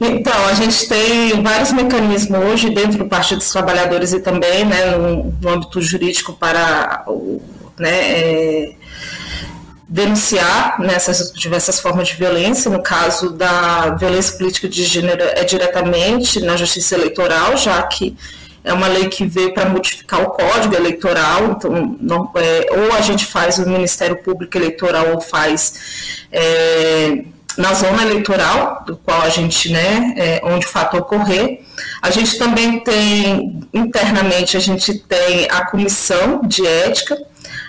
[0.00, 4.96] Então, a gente tem vários mecanismos hoje dentro do Partido dos Trabalhadores e também né,
[4.96, 7.04] no, no âmbito jurídico para
[7.78, 8.74] né, é,
[9.86, 12.70] denunciar nessas diversas formas de violência.
[12.70, 18.16] No caso da violência política de gênero, é diretamente na justiça eleitoral, já que
[18.62, 23.00] é uma lei que veio para modificar o código eleitoral, então não, é, ou a
[23.00, 27.24] gente faz o Ministério Público Eleitoral ou faz é,
[27.56, 31.62] na zona eleitoral, do qual a gente, né, é, onde o fato ocorrer.
[32.00, 37.18] A gente também tem, internamente, a gente tem a comissão de ética,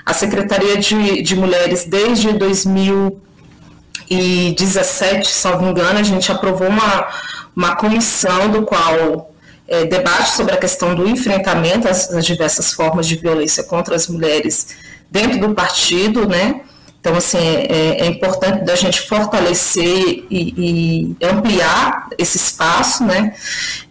[0.06, 7.08] a Secretaria de, de Mulheres, desde 2017, salvo engano, a gente aprovou uma,
[7.56, 9.31] uma comissão do qual
[9.72, 14.10] é, debate sobre a questão do enfrentamento às, às, diversas formas de violência contra as
[14.10, 14.68] mulheres
[15.10, 16.60] dentro do partido, né?
[17.00, 23.34] Então, assim, é, é importante da gente fortalecer e, e, ampliar esse espaço, né?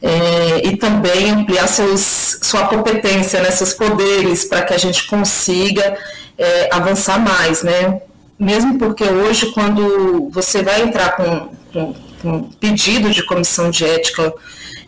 [0.03, 3.51] É, e também ampliar seus, sua competência, né?
[3.51, 5.97] seus poderes, para que a gente consiga
[6.39, 8.03] é, avançar mais, né?
[8.39, 14.33] Mesmo porque hoje, quando você vai entrar com, com, com pedido de comissão de ética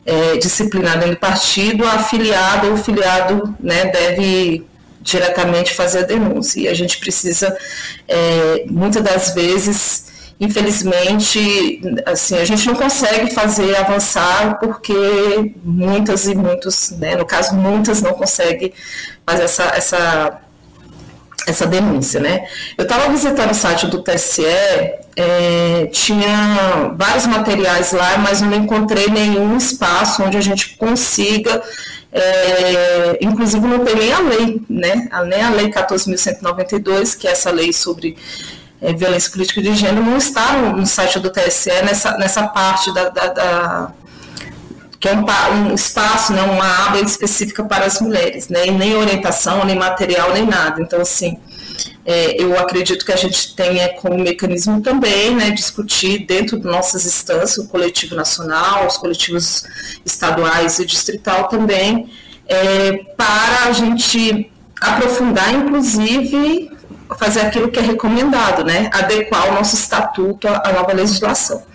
[0.04, 4.66] é, disciplinar dentro do partido, a afiliada ou filiado né, deve
[5.00, 6.60] diretamente fazer a denúncia.
[6.60, 7.56] E a gente precisa,
[8.08, 10.06] é, muitas das vezes,
[10.40, 17.54] infelizmente, assim, a gente não consegue fazer avançar porque muitas e muitos, né, no caso,
[17.54, 18.72] muitas não conseguem
[19.26, 20.41] fazer essa, essa,
[21.46, 22.46] essa denúncia, né.
[22.76, 29.08] Eu estava visitando o site do TSE, é, tinha vários materiais lá, mas não encontrei
[29.08, 31.62] nenhum espaço onde a gente consiga
[32.12, 35.08] é, inclusive não tem nem a lei, né?
[35.26, 38.18] Nem a lei 14.192, que é essa lei sobre
[38.82, 42.92] é, violência política de gênero, não está no, no site do TSE nessa, nessa parte
[42.92, 43.92] da, da, da
[45.02, 45.24] que é um,
[45.64, 50.32] um, espaço, né, uma aba específica para as mulheres, né, e nem orientação, nem material,
[50.32, 50.80] nem nada.
[50.80, 51.38] Então, assim,
[52.06, 57.04] é, eu acredito que a gente tenha como mecanismo também né, discutir dentro de nossas
[57.04, 59.64] instâncias, o coletivo nacional, os coletivos
[60.06, 62.08] estaduais e distrital também,
[62.46, 66.70] é, para a gente aprofundar, inclusive,
[67.18, 71.71] fazer aquilo que é recomendado, né, adequar o nosso estatuto à nova legislação.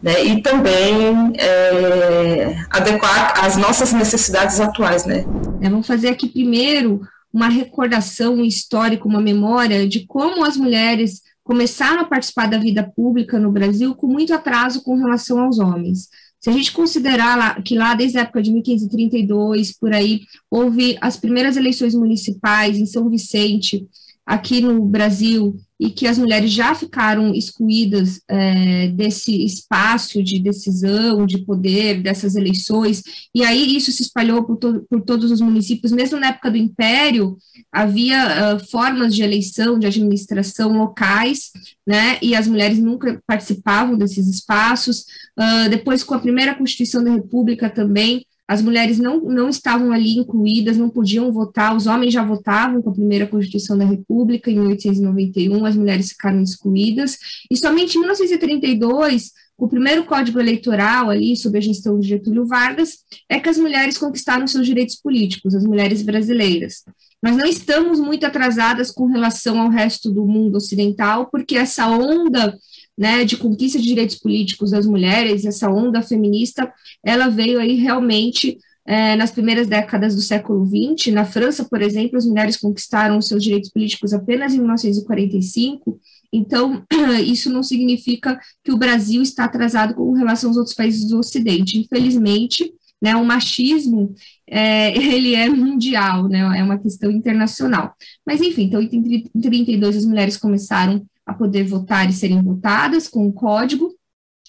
[0.00, 5.04] Né, e também é, adequar as nossas necessidades atuais.
[5.04, 5.24] Né.
[5.60, 7.00] É, vamos fazer aqui primeiro
[7.32, 13.38] uma recordação, histórico, uma memória de como as mulheres começaram a participar da vida pública
[13.38, 16.08] no Brasil com muito atraso com relação aos homens.
[16.40, 20.96] Se a gente considerar lá, que lá desde a época de 1532, por aí, houve
[21.00, 23.86] as primeiras eleições municipais em São Vicente,
[24.24, 31.24] aqui no Brasil, e que as mulheres já ficaram excluídas é, desse espaço de decisão,
[31.24, 33.02] de poder, dessas eleições,
[33.34, 36.56] e aí isso se espalhou por, to por todos os municípios, mesmo na época do
[36.56, 37.36] Império,
[37.72, 41.50] havia uh, formas de eleição, de administração locais,
[41.86, 45.04] né, e as mulheres nunca participavam desses espaços,
[45.38, 50.16] uh, depois com a primeira Constituição da República também, as mulheres não, não estavam ali
[50.16, 54.58] incluídas, não podiam votar, os homens já votavam com a primeira Constituição da República, em
[54.58, 57.18] 1891, as mulheres ficaram excluídas,
[57.50, 63.00] e somente em 1932, o primeiro Código Eleitoral, ali, sob a gestão de Getúlio Vargas,
[63.28, 66.84] é que as mulheres conquistaram seus direitos políticos, as mulheres brasileiras.
[67.22, 72.56] Nós não estamos muito atrasadas com relação ao resto do mundo ocidental, porque essa onda
[72.98, 76.72] né, de conquista de direitos políticos das mulheres, essa onda feminista,
[77.04, 81.12] ela veio aí realmente é, nas primeiras décadas do século XX.
[81.12, 86.00] Na França, por exemplo, as mulheres conquistaram seus direitos políticos apenas em 1945.
[86.32, 86.82] Então,
[87.24, 91.78] isso não significa que o Brasil está atrasado com relação aos outros países do Ocidente.
[91.78, 94.12] Infelizmente, né, o machismo,
[94.44, 97.94] é, ele é mundial, né, é uma questão internacional.
[98.26, 103.28] Mas, enfim, então, em 32 as mulheres começaram a poder votar e serem votadas com
[103.28, 103.94] o código,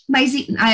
[0.09, 0.33] mas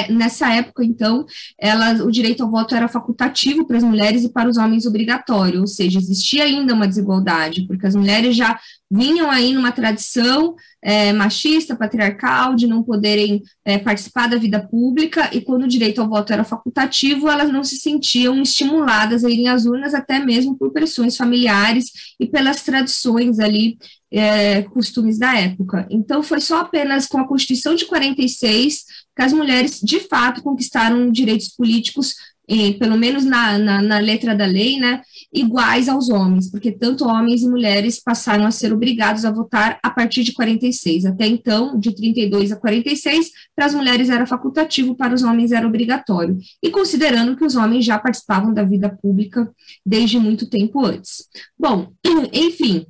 [0.09, 1.25] nessa época, então,
[1.59, 5.59] ela, o direito ao voto era facultativo para as mulheres e para os homens obrigatório,
[5.59, 8.57] ou seja, existia ainda uma desigualdade, porque as mulheres já
[8.89, 15.29] vinham aí numa tradição é, machista, patriarcal, de não poderem é, participar da vida pública,
[15.33, 19.49] e quando o direito ao voto era facultativo, elas não se sentiam estimuladas a irem
[19.49, 23.77] às urnas, até mesmo por pressões familiares e pelas tradições ali,
[24.16, 25.86] é, costumes da época.
[25.89, 31.11] Então, foi só apenas com a Constituição de 46 que as mulheres, de fato, conquistaram
[31.11, 32.16] direitos políticos
[32.47, 35.01] eh, pelo menos na, na, na, letra da lei, né,
[35.34, 39.89] iguais aos homens, porque tanto homens e mulheres passaram a ser obrigados a votar a
[39.89, 41.05] partir de 46.
[41.05, 45.68] Até então, de 32 a 46, para as mulheres era facultativo, para os homens era
[45.68, 46.38] obrigatório.
[46.61, 49.51] E considerando que os homens já participavam da vida pública
[49.84, 51.28] desde muito tempo antes.
[51.57, 51.91] Bom,
[52.32, 52.86] enfim,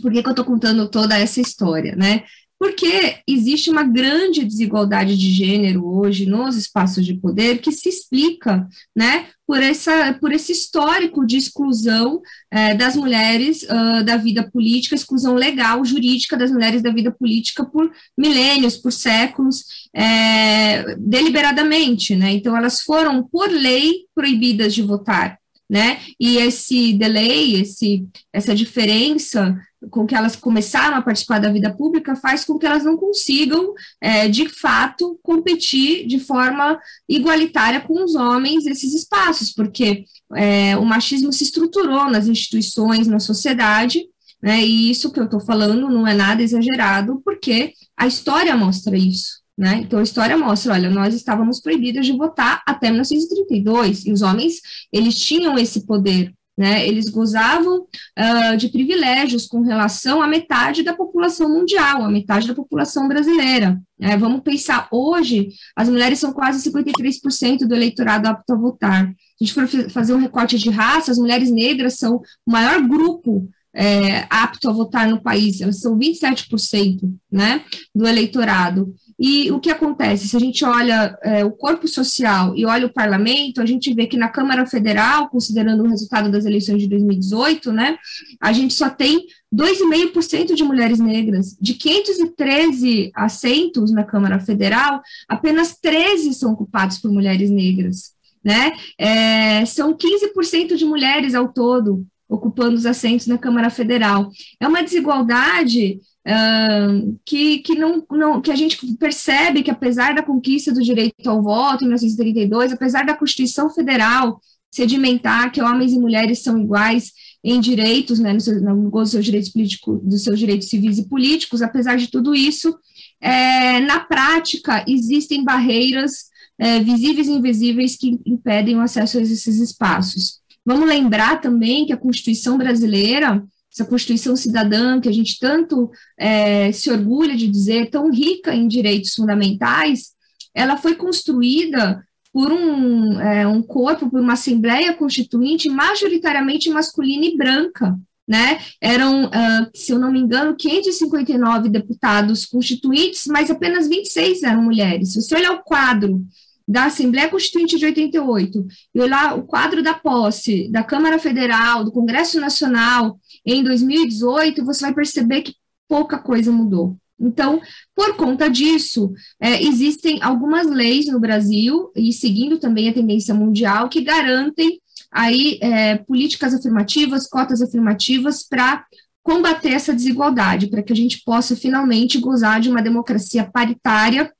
[0.00, 2.24] por que, que eu estou contando toda essa história, né?
[2.64, 8.66] porque existe uma grande desigualdade de gênero hoje nos espaços de poder que se explica,
[8.96, 14.94] né, por, essa, por esse histórico de exclusão é, das mulheres uh, da vida política,
[14.94, 19.64] exclusão legal, jurídica das mulheres da vida política por milênios, por séculos,
[19.94, 25.38] é, deliberadamente, né, então elas foram, por lei, proibidas de votar,
[25.68, 26.00] né?
[26.20, 29.58] E esse delay, esse, essa diferença
[29.90, 33.72] com que elas começaram a participar da vida pública faz com que elas não consigam,
[34.00, 36.78] é, de fato, competir de forma
[37.08, 40.04] igualitária com os homens esses espaços, porque
[40.34, 44.04] é, o machismo se estruturou nas instituições, na sociedade,
[44.42, 48.96] né, e isso que eu estou falando não é nada exagerado, porque a história mostra
[48.96, 49.42] isso.
[49.56, 49.82] Né?
[49.84, 54.60] Então, a história mostra, olha, nós estávamos proibidas de votar até 1932, e os homens,
[54.92, 56.86] eles tinham esse poder, né?
[56.86, 62.54] Eles gozavam uh, de privilégios com relação à metade da população mundial, a metade da
[62.54, 63.80] população brasileira.
[63.98, 64.16] Né?
[64.16, 69.06] Vamos pensar, hoje, as mulheres são quase 53% do eleitorado apto a votar.
[69.06, 72.80] Se a gente for fazer um recorte de raça, as mulheres negras são o maior
[72.86, 78.94] grupo é, apto a votar no país, elas são 27% né, do eleitorado.
[79.18, 80.28] E o que acontece?
[80.28, 84.06] Se a gente olha é, o corpo social e olha o parlamento, a gente vê
[84.06, 87.96] que na Câmara Federal, considerando o resultado das eleições de 2018, né,
[88.40, 91.56] a gente só tem 2,5% de mulheres negras.
[91.60, 98.12] De 513 assentos na Câmara Federal, apenas 13 são ocupados por mulheres negras.
[98.42, 98.72] Né?
[98.98, 104.30] É, são 15% de mulheres ao todo ocupando os assentos na Câmara Federal.
[104.60, 110.22] É uma desigualdade uh, que, que, não, não, que a gente percebe que, apesar da
[110.22, 115.98] conquista do direito ao voto em 1932, apesar da Constituição Federal sedimentar que homens e
[115.98, 117.12] mulheres são iguais
[117.44, 120.98] em direitos, né, no, seu, no gozo dos seus direitos políticos, dos seus direitos civis
[120.98, 122.74] e políticos, apesar de tudo isso,
[123.20, 126.24] é, na prática existem barreiras
[126.58, 130.40] é, visíveis e invisíveis que impedem o acesso a esses espaços.
[130.64, 133.44] Vamos lembrar também que a Constituição brasileira
[133.74, 138.68] essa Constituição cidadã que a gente tanto é, se orgulha de dizer, tão rica em
[138.68, 140.12] direitos fundamentais,
[140.54, 147.36] ela foi construída por um, é, um corpo, por uma Assembleia Constituinte majoritariamente masculina e
[147.36, 148.58] branca, né?
[148.80, 155.12] Eram, uh, se eu não me engano, 559 deputados constituintes, mas apenas 26 eram mulheres.
[155.12, 156.24] Se você olhar o quadro
[156.66, 161.92] da Assembleia Constituinte de 88 e olhar o quadro da posse da Câmara Federal, do
[161.92, 165.54] Congresso Nacional em 2018, você vai perceber que
[165.88, 166.96] pouca coisa mudou.
[167.20, 167.60] Então,
[167.94, 173.88] por conta disso, é, existem algumas leis no Brasil, e seguindo também a tendência mundial,
[173.88, 174.80] que garantem
[175.12, 178.84] aí é, políticas afirmativas, cotas afirmativas para
[179.22, 184.30] combater essa desigualdade, para que a gente possa finalmente gozar de uma democracia paritária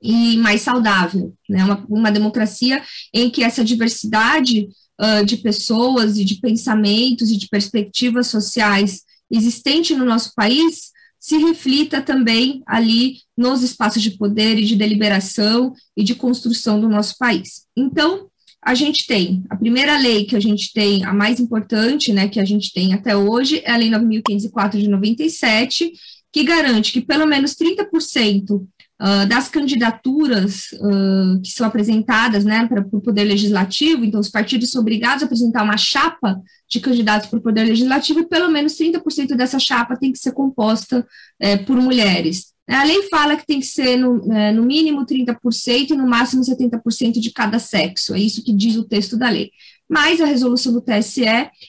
[0.00, 1.64] e mais saudável, né?
[1.64, 2.82] Uma, uma democracia
[3.12, 4.68] em que essa diversidade
[5.00, 11.36] uh, de pessoas e de pensamentos e de perspectivas sociais existente no nosso país se
[11.36, 17.16] reflita também ali nos espaços de poder e de deliberação e de construção do nosso
[17.18, 17.66] país.
[17.76, 18.28] Então,
[18.62, 22.40] a gente tem a primeira lei que a gente tem, a mais importante, né, que
[22.40, 25.92] a gente tem até hoje, é a Lei 9.504 de 97,
[26.32, 28.66] que garante que pelo menos 30%
[29.00, 34.70] uh, das candidaturas uh, que são apresentadas né, para o Poder Legislativo, então os partidos
[34.70, 38.74] são obrigados a apresentar uma chapa de candidatos para o Poder Legislativo e pelo menos
[38.76, 41.06] 30% dessa chapa tem que ser composta
[41.40, 42.52] eh, por mulheres.
[42.68, 46.42] A lei fala que tem que ser no, eh, no mínimo 30% e no máximo
[46.42, 49.50] 70% de cada sexo, é isso que diz o texto da lei
[49.88, 51.24] mas a resolução do TSE,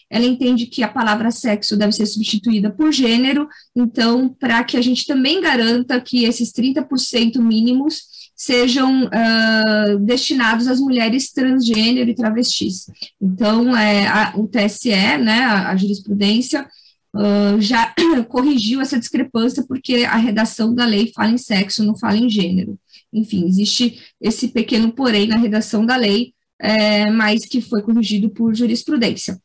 [0.10, 4.82] ela entende que a palavra sexo deve ser substituída por gênero, então, para que a
[4.82, 12.86] gente também garanta que esses 30% mínimos sejam uh, destinados às mulheres transgênero e travestis.
[13.22, 16.66] Então, é, a, o TSE, né, a, a jurisprudência,
[17.14, 17.94] uh, já
[18.30, 22.80] corrigiu essa discrepância porque a redação da lei fala em sexo, não fala em gênero.
[23.12, 28.54] Enfim, existe esse pequeno porém na redação da lei, é, mas que foi corrigido por
[28.54, 29.40] jurisprudência.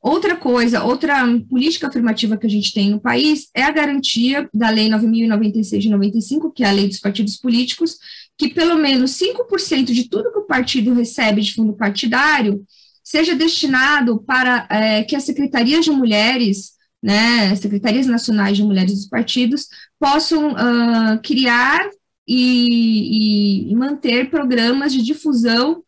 [0.00, 4.70] Outra coisa, outra política afirmativa que a gente tem no país é a garantia da
[4.70, 7.98] Lei 9.096 de 95, que é a lei dos partidos políticos,
[8.36, 12.64] que pelo menos 5% de tudo que o partido recebe de fundo partidário
[13.02, 19.06] seja destinado para é, que as secretarias de mulheres, né, secretarias nacionais de mulheres dos
[19.06, 19.66] partidos,
[19.98, 21.88] possam uh, criar
[22.26, 25.82] e, e, e manter programas de difusão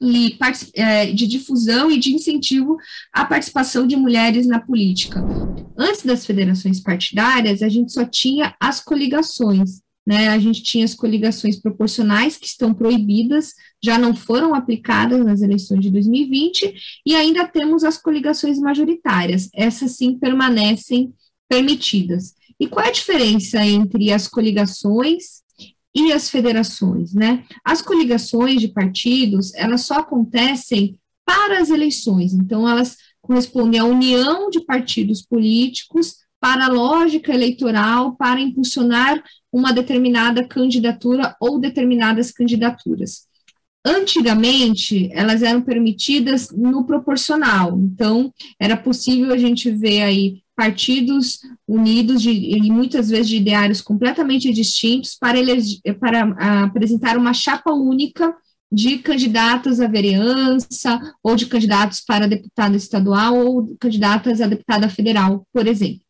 [0.00, 0.36] e
[0.74, 2.76] é, de difusão e de incentivo
[3.12, 5.22] à participação de mulheres na política.
[5.76, 10.28] Antes das federações partidárias, a gente só tinha as coligações, né?
[10.28, 15.80] A gente tinha as coligações proporcionais que estão proibidas, já não foram aplicadas nas eleições
[15.80, 16.74] de 2020,
[17.06, 19.48] e ainda temos as coligações majoritárias.
[19.54, 21.12] Essas sim permanecem
[21.48, 22.34] permitidas.
[22.58, 25.43] E qual é a diferença entre as coligações
[25.94, 27.44] e as federações, né?
[27.64, 34.50] As coligações de partidos, elas só acontecem para as eleições, então elas correspondem à união
[34.50, 43.22] de partidos políticos para a lógica eleitoral, para impulsionar uma determinada candidatura ou determinadas candidaturas.
[43.86, 52.22] Antigamente, elas eram permitidas no proporcional, então era possível a gente ver aí partidos unidos
[52.22, 55.38] de, e muitas vezes de ideários completamente distintos para,
[55.98, 58.34] para apresentar uma chapa única
[58.70, 65.46] de candidatos à vereança ou de candidatos para deputado estadual ou candidatas a deputada federal,
[65.52, 66.04] por exemplo.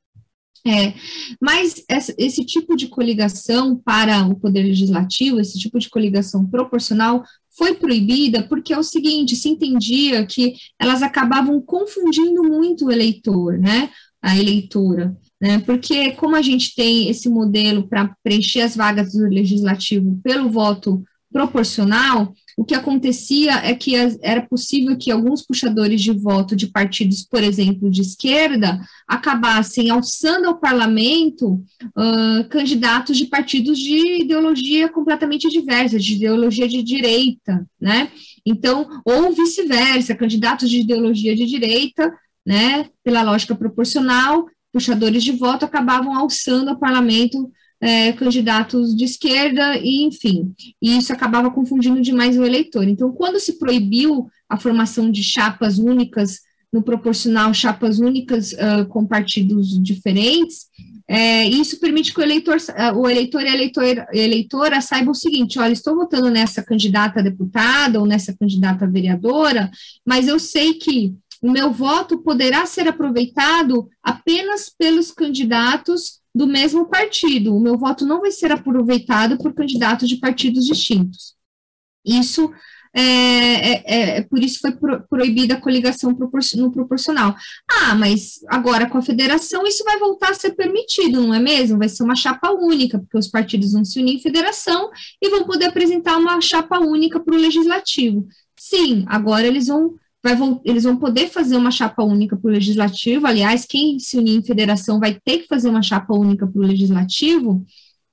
[0.66, 0.94] É,
[1.38, 7.22] mas essa, esse tipo de coligação para o poder legislativo, esse tipo de coligação proporcional,
[7.50, 13.58] foi proibida porque é o seguinte, se entendia que elas acabavam confundindo muito o eleitor,
[13.58, 13.90] né?
[14.24, 15.58] A eleitora, né?
[15.58, 21.04] Porque como a gente tem esse modelo para preencher as vagas do legislativo pelo voto
[21.30, 27.22] proporcional, o que acontecia é que era possível que alguns puxadores de voto de partidos,
[27.22, 35.50] por exemplo, de esquerda, acabassem alçando ao parlamento uh, candidatos de partidos de ideologia completamente
[35.50, 38.10] diversa, de ideologia de direita, né?
[38.46, 42.10] Então, ou vice-versa, candidatos de ideologia de direita
[42.44, 49.76] né, pela lógica proporcional, puxadores de voto acabavam alçando ao parlamento é, candidatos de esquerda,
[49.78, 52.88] e enfim, e isso acabava confundindo demais o eleitor.
[52.88, 56.40] Então, quando se proibiu a formação de chapas únicas
[56.72, 60.66] no proporcional, chapas únicas uh, com partidos diferentes,
[61.06, 62.56] é, isso permite que o eleitor,
[62.96, 67.22] o eleitor e a eleitora, eleitora saibam o seguinte: olha, estou votando nessa candidata a
[67.22, 69.70] deputada ou nessa candidata a vereadora,
[70.04, 71.14] mas eu sei que
[71.50, 77.54] meu voto poderá ser aproveitado apenas pelos candidatos do mesmo partido.
[77.54, 81.34] O meu voto não vai ser aproveitado por candidatos de partidos distintos.
[82.04, 82.50] Isso
[82.96, 86.16] é, é, é por isso foi pro, proibida a coligação
[86.56, 87.34] no proporcional.
[87.68, 91.78] Ah, mas agora com a federação isso vai voltar a ser permitido, não é mesmo?
[91.78, 94.90] Vai ser uma chapa única, porque os partidos vão se unir em federação
[95.20, 98.26] e vão poder apresentar uma chapa única para o legislativo.
[98.58, 103.26] Sim, agora eles vão vai, eles vão poder fazer uma chapa única para o legislativo.
[103.26, 106.64] Aliás, quem se unir em federação vai ter que fazer uma chapa única para o
[106.64, 107.64] legislativo.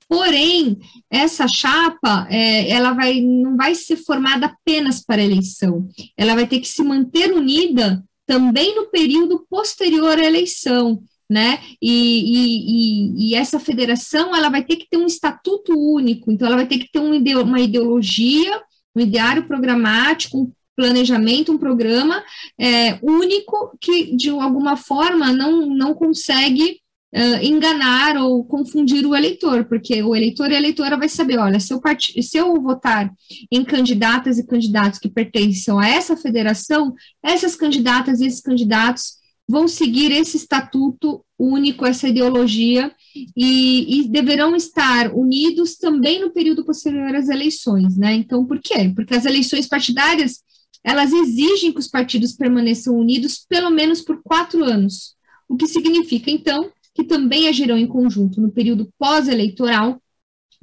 [0.06, 0.78] Porém,
[1.10, 5.88] essa chapa, é, ela vai, não vai ser formada apenas para a eleição.
[6.14, 11.02] Ela vai ter que se manter unida também no período posterior à eleição.
[11.30, 11.60] Né?
[11.80, 16.56] E, e, e, essa federação ela vai ter que ter um estatuto único, então ela
[16.56, 18.60] vai ter que ter uma ideologia,
[18.94, 20.52] um ideário programático, um
[20.82, 22.24] planejamento, um programa
[22.58, 26.80] é, único que, de alguma forma, não, não consegue
[27.14, 31.60] uh, enganar ou confundir o eleitor, porque o eleitor e a eleitora vai saber, olha,
[31.60, 32.20] se eu, part...
[32.20, 33.12] se eu votar
[33.50, 39.68] em candidatas e candidatos que pertencem a essa federação, essas candidatas e esses candidatos vão
[39.68, 42.90] seguir esse estatuto único, essa ideologia,
[43.36, 48.14] e, e, deverão estar unidos também no período posterior às eleições, né?
[48.14, 48.90] Então, por quê?
[48.94, 50.40] Porque as eleições partidárias,
[50.84, 55.14] elas exigem que os partidos permaneçam unidos pelo menos por quatro anos,
[55.48, 60.00] o que significa, então, que também agirão em conjunto no período pós-eleitoral,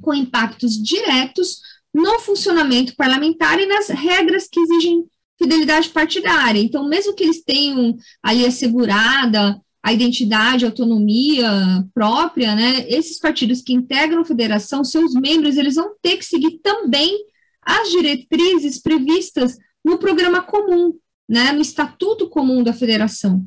[0.00, 1.60] com impactos diretos
[1.92, 5.04] no funcionamento parlamentar e nas regras que exigem
[5.38, 6.60] fidelidade partidária.
[6.60, 11.48] Então, mesmo que eles tenham ali assegurada a identidade, a autonomia
[11.94, 16.60] própria, né, esses partidos que integram a federação, seus membros, eles vão ter que seguir
[16.62, 17.16] também
[17.62, 20.94] as diretrizes previstas no programa comum,
[21.28, 23.46] né, no estatuto comum da federação,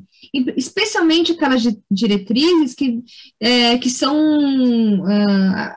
[0.56, 3.02] especialmente aquelas diretrizes que,
[3.38, 5.74] é, que são uh,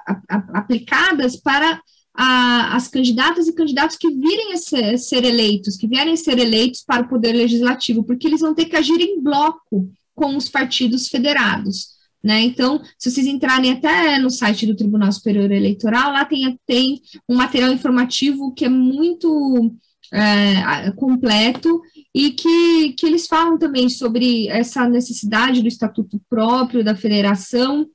[0.53, 1.81] aplicadas para
[2.17, 6.39] a, as candidatas e candidatos que virem a ser, ser, eleitos, que vierem a ser
[6.39, 10.49] eleitos para o Poder Legislativo, porque eles vão ter que agir em bloco com os
[10.49, 11.97] partidos federados.
[12.23, 12.41] Né?
[12.41, 17.35] Então, se vocês entrarem até no site do Tribunal Superior Eleitoral, lá tem, tem um
[17.35, 19.75] material informativo que é muito
[20.13, 21.81] é, completo
[22.13, 27.87] e que, que eles falam também sobre essa necessidade do estatuto próprio da federação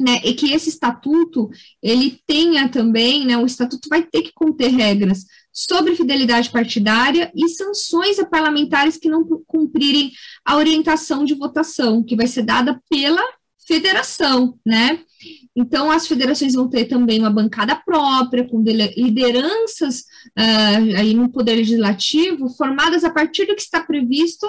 [0.00, 1.48] né, e que esse estatuto
[1.82, 7.48] ele tenha também, né, o estatuto vai ter que conter regras sobre fidelidade partidária e
[7.48, 10.10] sanções a parlamentares que não cumprirem
[10.44, 13.22] a orientação de votação, que vai ser dada pela
[13.66, 15.00] federação, né?
[15.54, 20.00] Então, as federações vão ter também uma bancada própria, com lideranças
[20.38, 24.46] uh, aí no Poder Legislativo, formadas a partir do que está previsto,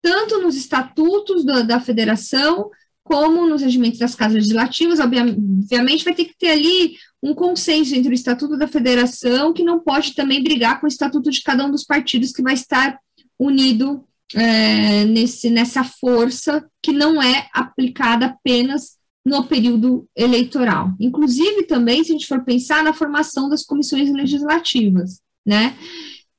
[0.00, 2.70] tanto nos estatutos da, da federação,
[3.04, 8.10] como nos regimentos das casas legislativas, obviamente vai ter que ter ali um consenso entre
[8.10, 11.70] o Estatuto da Federação, que não pode também brigar com o Estatuto de cada um
[11.70, 12.98] dos partidos, que vai estar
[13.38, 14.04] unido
[14.34, 20.92] é, nesse, nessa força que não é aplicada apenas no período eleitoral.
[20.98, 25.76] Inclusive, também, se a gente for pensar na formação das comissões legislativas, né?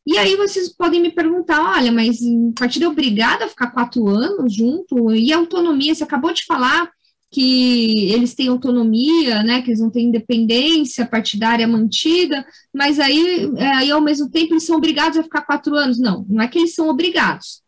[0.05, 4.07] E aí vocês podem me perguntar, olha, mas o partido é obrigado a ficar quatro
[4.07, 5.13] anos junto?
[5.15, 6.91] E a autonomia, você acabou de falar
[7.31, 13.67] que eles têm autonomia, né, que eles não têm independência partidária mantida, mas aí, é,
[13.73, 15.99] aí ao mesmo tempo eles são obrigados a ficar quatro anos.
[15.99, 17.62] Não, não é que eles são obrigados.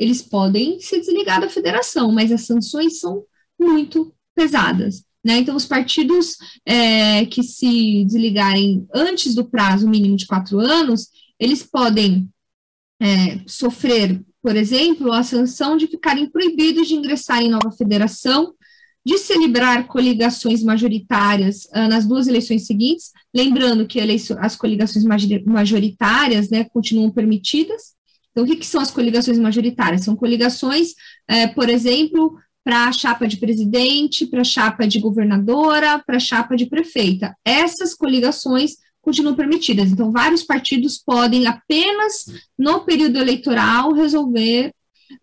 [0.00, 3.22] Eles podem se desligar da federação, mas as sanções são
[3.60, 5.04] muito pesadas.
[5.22, 5.36] Né?
[5.38, 11.62] Então, os partidos é, que se desligarem antes do prazo mínimo de quatro anos, eles
[11.62, 12.26] podem
[12.98, 18.54] é, sofrer, por exemplo, a sanção de ficarem proibidos de ingressar em nova federação,
[19.04, 23.98] de celebrar coligações majoritárias uh, nas duas eleições seguintes, lembrando que
[24.38, 25.04] as coligações
[25.46, 27.94] majoritárias né, continuam permitidas.
[28.40, 30.02] Então, o que, que, são as coligações majoritárias?
[30.02, 30.94] São coligações,
[31.28, 36.20] é, por exemplo, para a chapa de presidente, para a chapa de governadora, para a
[36.20, 37.36] chapa de prefeita.
[37.44, 39.90] Essas coligações continuam permitidas.
[39.90, 42.26] Então, vários partidos podem apenas
[42.58, 44.72] no período eleitoral resolver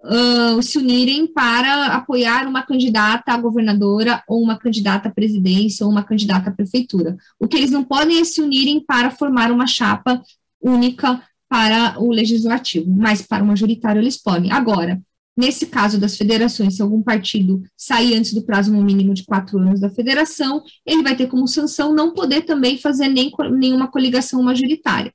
[0.03, 5.91] uh, se unirem para apoiar uma candidata a governadora ou uma candidata à presidência ou
[5.91, 7.17] uma candidata à prefeitura.
[7.39, 10.21] O que eles não podem é se unirem para formar uma chapa
[10.61, 14.51] única para o legislativo, mas para o majoritário eles podem.
[14.51, 15.01] Agora,
[15.37, 19.79] Nesse caso das federações, se algum partido sair antes do prazo mínimo de quatro anos
[19.79, 25.13] da federação, ele vai ter como sanção não poder também fazer nem, nenhuma coligação majoritária.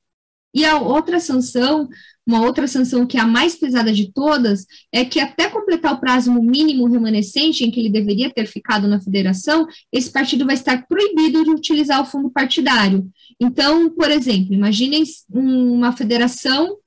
[0.53, 1.87] E a outra sanção,
[2.25, 5.99] uma outra sanção que é a mais pesada de todas, é que até completar o
[5.99, 10.85] prazo mínimo remanescente em que ele deveria ter ficado na federação, esse partido vai estar
[10.87, 13.09] proibido de utilizar o fundo partidário.
[13.39, 16.77] Então, por exemplo, imaginem uma federação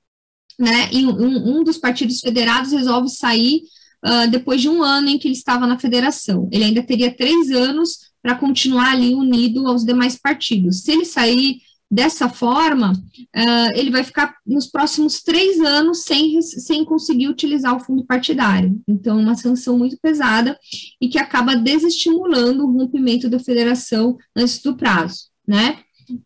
[0.59, 0.89] né?
[0.91, 3.61] E um, um dos partidos federados resolve sair
[4.03, 6.49] uh, depois de um ano em que ele estava na federação.
[6.51, 10.81] Ele ainda teria três anos para continuar ali unido aos demais partidos.
[10.81, 11.57] Se ele sair
[11.89, 17.79] dessa forma, uh, ele vai ficar nos próximos três anos sem, sem conseguir utilizar o
[17.79, 18.79] fundo partidário.
[18.87, 20.57] Então, uma sanção muito pesada
[21.01, 25.79] e que acaba desestimulando o rompimento da federação antes do prazo, né?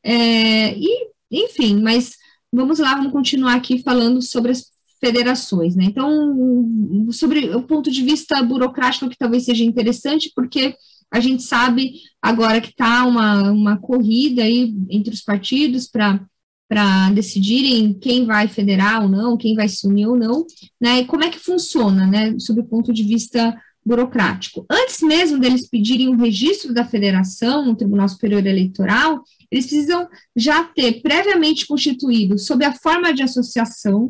[0.04, 2.20] É, e, enfim, mas
[2.54, 4.66] Vamos lá, vamos continuar aqui falando sobre as
[5.00, 5.86] federações, né?
[5.86, 10.76] Então, sobre o ponto de vista burocrático, que talvez seja interessante, porque
[11.12, 16.20] a gente sabe agora que está uma, uma corrida aí entre os partidos para
[16.68, 20.46] para decidirem quem vai federar ou não, quem vai se unir ou não,
[20.80, 21.02] né?
[21.02, 22.34] E como é que funciona, né?
[22.40, 23.54] Sob o ponto de vista
[23.86, 24.66] burocrático.
[24.72, 30.08] Antes mesmo deles pedirem o um registro da federação no Tribunal Superior Eleitoral, eles precisam
[30.34, 34.10] já ter previamente constituído sob a forma de associação.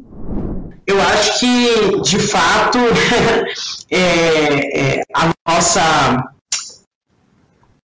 [0.86, 2.78] Eu acho que, de fato,
[3.90, 6.31] é, é, a nossa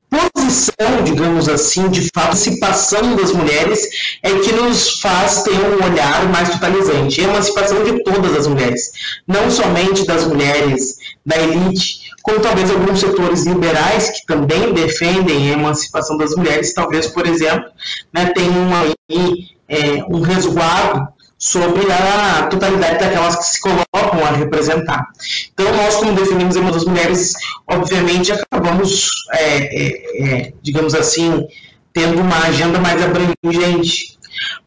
[0.09, 3.87] posição, digamos assim, de participação das mulheres
[4.23, 7.21] é que nos faz ter um olhar mais totalizante.
[7.21, 8.91] É emancipação de todas as mulheres,
[9.27, 15.53] não somente das mulheres da elite, como talvez alguns setores liberais que também defendem a
[15.53, 17.69] emancipação das mulheres, talvez, por exemplo,
[18.13, 21.07] né, tenham aí é, um resguardo
[21.37, 25.07] sobre a totalidade daquelas que se colocam a representar.
[25.53, 27.33] Então, nós, como definimos a das mulheres,
[27.67, 31.47] obviamente acabamos, é, é, é, digamos assim,
[31.93, 34.17] tendo uma agenda mais abrangente.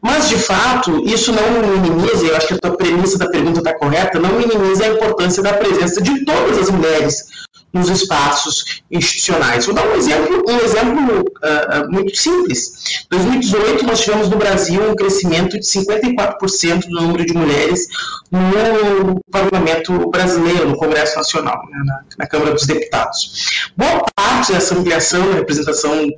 [0.01, 3.73] Mas, de fato, isso não minimiza, eu acho que a tua premissa da pergunta está
[3.73, 7.25] correta, não minimiza a importância da presença de todas as mulheres
[7.73, 9.65] nos espaços institucionais.
[9.65, 13.05] Vou dar um exemplo, um exemplo uh, muito simples.
[13.05, 17.87] Em 2018, nós tivemos no Brasil um crescimento de 54% do número de mulheres
[18.29, 23.71] no parlamento brasileiro, no Congresso Nacional, né, na, na, Câmara dos Deputados.
[23.75, 26.09] Boa parte dessa ampliação da representação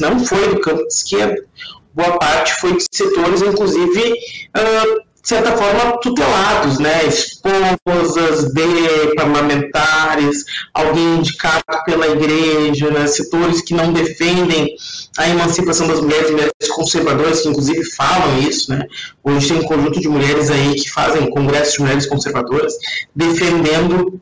[0.00, 1.44] não foi do campo de esquerda,
[1.94, 4.12] boa parte foi de setores, inclusive,
[4.56, 7.04] uh, de certa forma, tutelados, né?
[7.06, 10.44] Esposas de parlamentares,
[10.74, 13.06] alguém indicado pela igreja, né?
[13.06, 14.74] setores que não defendem
[15.16, 18.84] a emancipação das mulheres, mulheres conservadoras, que inclusive falam isso, né?
[19.22, 22.74] Hoje tem um conjunto de mulheres aí que fazem congressos de mulheres conservadoras,
[23.14, 24.20] defendendo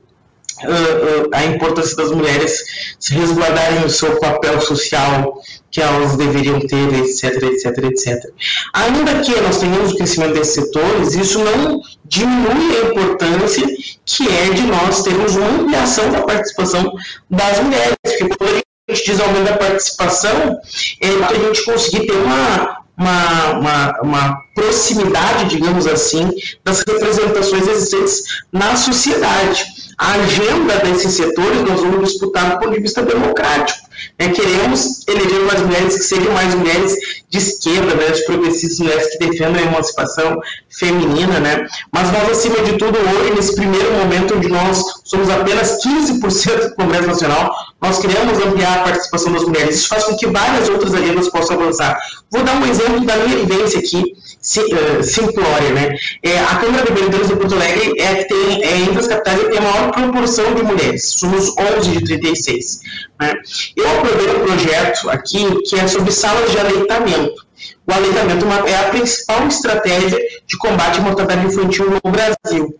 [0.65, 2.65] uh, uh, a importância das mulheres
[2.99, 5.41] se resguardarem o seu papel social
[5.71, 8.33] que elas deveriam ter, etc, etc, etc.
[8.75, 13.67] Ainda que nós tenhamos o crescimento desses setores, isso não diminui a importância
[14.05, 16.93] que é de nós termos uma ampliação da participação
[17.31, 20.59] das mulheres, porque quando a gente diz aumento da participação,
[21.01, 26.29] é para a gente conseguir ter uma, uma, uma, uma, proximidade, digamos assim,
[26.65, 29.65] das representações existentes na sociedade.
[30.01, 33.79] A agenda desses setores nós vamos disputar do ponto de vista democrático.
[34.19, 36.97] É, queremos eleger mais mulheres que sejam mais mulheres
[37.29, 40.41] de esquerda, mulheres progressistas, mulheres que defendam a emancipação
[40.71, 41.67] feminina, né?
[41.93, 46.75] Mas nós, acima de tudo, hoje, nesse primeiro momento onde nós somos apenas 15% do
[46.77, 49.77] Congresso Nacional, nós queremos ampliar a participação das mulheres.
[49.77, 51.95] Isso faz com que várias outras agendas possam avançar.
[52.31, 54.03] Vou dar um exemplo da minha vivência aqui,
[54.41, 55.97] simplória, né?
[56.23, 59.49] É, a Câmara de Vereadores de Porto Alegre é que tem, é entre as capitais
[59.49, 61.11] tem a maior proporção de mulheres.
[61.11, 62.81] Somos 11 de 36.
[63.21, 63.35] Né?
[63.77, 67.47] Eu aprovei um projeto aqui que é sobre salas de aleitamento.
[67.87, 72.75] O aleitamento é a principal estratégia de combate à mortalidade infantil no Brasil.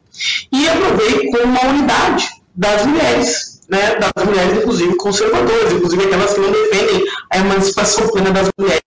[0.53, 6.41] E aprovei com uma unidade das mulheres, né, das mulheres, inclusive conservadoras, inclusive aquelas que
[6.41, 8.83] não defendem a emancipação plena das mulheres,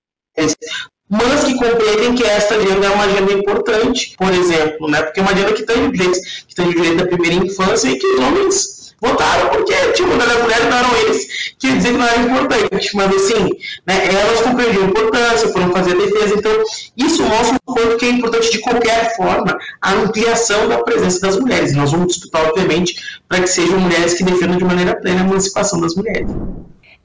[1.14, 5.24] mas que compreendem que esta agenda é uma agenda importante, por exemplo, né, porque é
[5.24, 8.96] uma agenda que tem direitos, que tem direito da primeira infância e que os homens
[9.00, 11.28] votaram porque uma das mulheres, não eram eles
[11.60, 13.50] que dizer que não era importante, mas assim,
[13.86, 16.52] né, elas compreendiam a importância, foram fazer a defesa, então
[16.98, 21.38] isso mostra o quanto que é importante de qualquer forma a ampliação da presença das
[21.38, 21.76] mulheres.
[21.76, 22.96] Nós vamos disputar, obviamente,
[23.28, 26.28] para que sejam mulheres que defendam de maneira plena a emancipação das mulheres.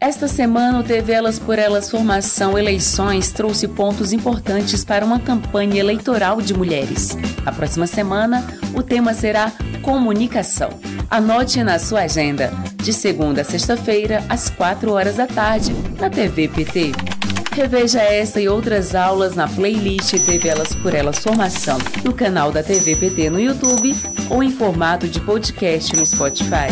[0.01, 5.81] Esta semana, o TV Elas por Elas Formação Eleições trouxe pontos importantes para uma campanha
[5.81, 7.17] eleitoral de mulheres.
[7.45, 10.71] A próxima semana, o tema será comunicação.
[11.11, 16.47] Anote na sua agenda, de segunda a sexta-feira, às 4 horas da tarde, na TV
[16.47, 16.93] PT.
[17.57, 22.63] Reveja essa e outras aulas na playlist TV Elas por Elas Formação, no canal da
[22.63, 23.97] TV PT no YouTube
[24.31, 26.69] ou em formato de podcast no Spotify.